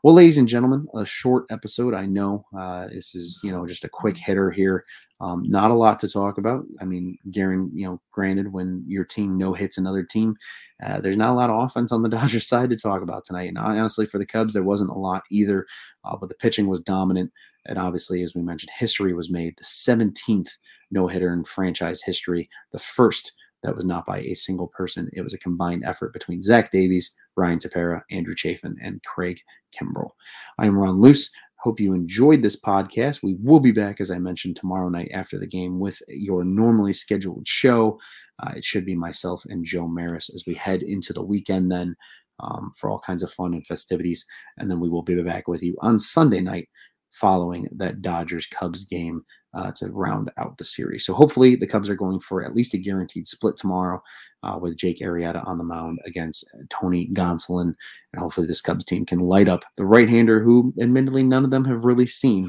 Well, 0.02 0.14
ladies 0.14 0.38
and 0.38 0.48
gentlemen, 0.48 0.86
a 0.94 1.04
short 1.04 1.44
episode. 1.50 1.92
I 1.92 2.06
know 2.06 2.46
uh, 2.58 2.88
this 2.88 3.14
is 3.14 3.40
you 3.44 3.52
know 3.52 3.66
just 3.66 3.84
a 3.84 3.88
quick 3.88 4.16
hitter 4.16 4.50
here. 4.50 4.86
Um, 5.20 5.42
not 5.46 5.70
a 5.70 5.74
lot 5.74 6.00
to 6.00 6.08
talk 6.08 6.38
about. 6.38 6.64
I 6.80 6.86
mean, 6.86 7.18
Garen, 7.30 7.70
you 7.74 7.86
know, 7.86 8.00
granted, 8.10 8.50
when 8.54 8.82
your 8.86 9.04
team 9.04 9.36
no 9.36 9.52
hits 9.52 9.76
another 9.76 10.02
team, 10.02 10.36
uh, 10.82 11.02
there's 11.02 11.18
not 11.18 11.28
a 11.28 11.34
lot 11.34 11.50
of 11.50 11.62
offense 11.62 11.92
on 11.92 12.02
the 12.02 12.08
Dodgers 12.08 12.46
side 12.46 12.70
to 12.70 12.76
talk 12.76 13.02
about 13.02 13.26
tonight. 13.26 13.48
And 13.48 13.58
honestly, 13.58 14.06
for 14.06 14.16
the 14.16 14.24
Cubs, 14.24 14.54
there 14.54 14.62
wasn't 14.62 14.88
a 14.88 14.98
lot 14.98 15.24
either. 15.30 15.66
Uh, 16.02 16.16
but 16.16 16.30
the 16.30 16.34
pitching 16.34 16.66
was 16.66 16.80
dominant, 16.80 17.30
and 17.66 17.78
obviously, 17.78 18.22
as 18.22 18.34
we 18.34 18.42
mentioned, 18.42 18.70
history 18.78 19.12
was 19.12 19.30
made. 19.30 19.54
The 19.56 19.64
17th 19.64 20.48
no 20.90 21.06
hitter 21.06 21.32
in 21.32 21.44
franchise 21.44 22.02
history, 22.02 22.48
the 22.72 22.78
first 22.78 23.32
that 23.62 23.76
was 23.76 23.84
not 23.84 24.06
by 24.06 24.20
a 24.20 24.34
single 24.34 24.68
person. 24.68 25.10
It 25.12 25.22
was 25.22 25.34
a 25.34 25.38
combined 25.38 25.84
effort 25.84 26.12
between 26.12 26.42
Zach 26.42 26.70
Davies, 26.70 27.14
Ryan 27.36 27.58
Tepera, 27.58 28.02
Andrew 28.10 28.34
Chafin, 28.34 28.76
and 28.82 29.02
Craig 29.04 29.40
Kimbrel. 29.78 30.10
I 30.58 30.66
am 30.66 30.78
Ron 30.78 31.00
Luce. 31.00 31.30
Hope 31.60 31.78
you 31.78 31.92
enjoyed 31.92 32.42
this 32.42 32.58
podcast. 32.58 33.22
We 33.22 33.36
will 33.38 33.60
be 33.60 33.72
back, 33.72 34.00
as 34.00 34.10
I 34.10 34.18
mentioned, 34.18 34.56
tomorrow 34.56 34.88
night 34.88 35.10
after 35.12 35.38
the 35.38 35.46
game 35.46 35.78
with 35.78 36.00
your 36.08 36.42
normally 36.42 36.94
scheduled 36.94 37.46
show. 37.46 38.00
Uh, 38.42 38.52
it 38.56 38.64
should 38.64 38.86
be 38.86 38.94
myself 38.94 39.44
and 39.46 39.62
Joe 39.62 39.86
Maris 39.86 40.30
as 40.34 40.44
we 40.46 40.54
head 40.54 40.82
into 40.82 41.12
the 41.12 41.22
weekend 41.22 41.70
then 41.70 41.96
um, 42.40 42.72
for 42.78 42.88
all 42.88 42.98
kinds 42.98 43.22
of 43.22 43.30
fun 43.30 43.52
and 43.52 43.66
festivities. 43.66 44.24
And 44.56 44.70
then 44.70 44.80
we 44.80 44.88
will 44.88 45.02
be 45.02 45.22
back 45.22 45.48
with 45.48 45.62
you 45.62 45.76
on 45.80 45.98
Sunday 45.98 46.40
night 46.40 46.70
following 47.12 47.68
that 47.72 48.02
Dodgers 48.02 48.46
Cubs 48.46 48.84
game 48.84 49.24
uh, 49.54 49.72
to 49.76 49.88
round 49.88 50.30
out 50.38 50.58
the 50.58 50.64
series. 50.64 51.04
So 51.04 51.14
hopefully 51.14 51.56
the 51.56 51.66
Cubs 51.66 51.90
are 51.90 51.96
going 51.96 52.20
for 52.20 52.42
at 52.42 52.54
least 52.54 52.74
a 52.74 52.78
guaranteed 52.78 53.26
split 53.26 53.56
tomorrow 53.56 54.02
uh, 54.42 54.58
with 54.60 54.76
Jake 54.76 55.00
Arrieta 55.00 55.46
on 55.46 55.58
the 55.58 55.64
mound 55.64 55.98
against 56.06 56.44
uh, 56.54 56.62
Tony 56.70 57.08
Gonsolin. 57.12 57.74
And 58.12 58.20
hopefully 58.20 58.46
this 58.46 58.60
Cubs 58.60 58.84
team 58.84 59.04
can 59.04 59.20
light 59.20 59.48
up 59.48 59.64
the 59.76 59.84
right-hander 59.84 60.42
who 60.42 60.72
admittedly 60.80 61.22
none 61.22 61.44
of 61.44 61.50
them 61.50 61.64
have 61.64 61.84
really 61.84 62.06
seen. 62.06 62.48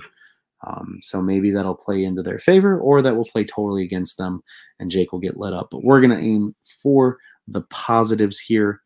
Um, 0.66 1.00
so 1.02 1.24
maybe 1.24 1.50
that'll 1.50 1.76
play 1.76 2.04
into 2.04 2.22
their 2.22 2.38
favor 2.38 2.80
or 2.80 3.02
that 3.02 3.16
will 3.16 3.26
play 3.26 3.44
totally 3.44 3.84
against 3.84 4.18
them 4.18 4.44
and 4.80 4.92
Jake 4.92 5.12
will 5.12 5.20
get 5.20 5.38
lit 5.38 5.54
up. 5.54 5.70
But 5.72 5.84
we're 5.84 6.02
going 6.02 6.16
to 6.16 6.24
aim 6.24 6.56
for 6.84 7.18
the 7.48 7.64
positives 7.64 8.38
here. 8.38 8.82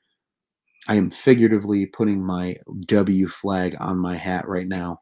I 0.88 0.96
am 0.96 1.10
figuratively 1.10 1.88
putting 1.88 2.24
my 2.24 2.58
W 2.86 3.28
flag 3.28 3.76
on 3.80 3.98
my 3.98 4.16
hat 4.16 4.48
right 4.48 4.68
now 4.68 5.02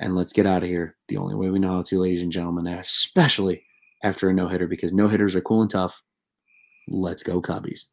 and 0.00 0.14
let's 0.14 0.32
get 0.32 0.46
out 0.46 0.62
of 0.62 0.68
here 0.68 0.96
the 1.08 1.16
only 1.16 1.34
way 1.34 1.50
we 1.50 1.58
know 1.58 1.68
how 1.68 1.82
to, 1.82 2.00
ladies 2.00 2.22
and 2.22 2.32
gentlemen, 2.32 2.66
especially 2.66 3.64
after 4.02 4.28
a 4.28 4.34
no 4.34 4.46
hitter 4.46 4.66
because 4.66 4.92
no 4.92 5.08
hitters 5.08 5.34
are 5.34 5.40
cool 5.40 5.62
and 5.62 5.70
tough. 5.70 6.00
Let's 6.88 7.22
go, 7.22 7.42
Cubbies. 7.42 7.86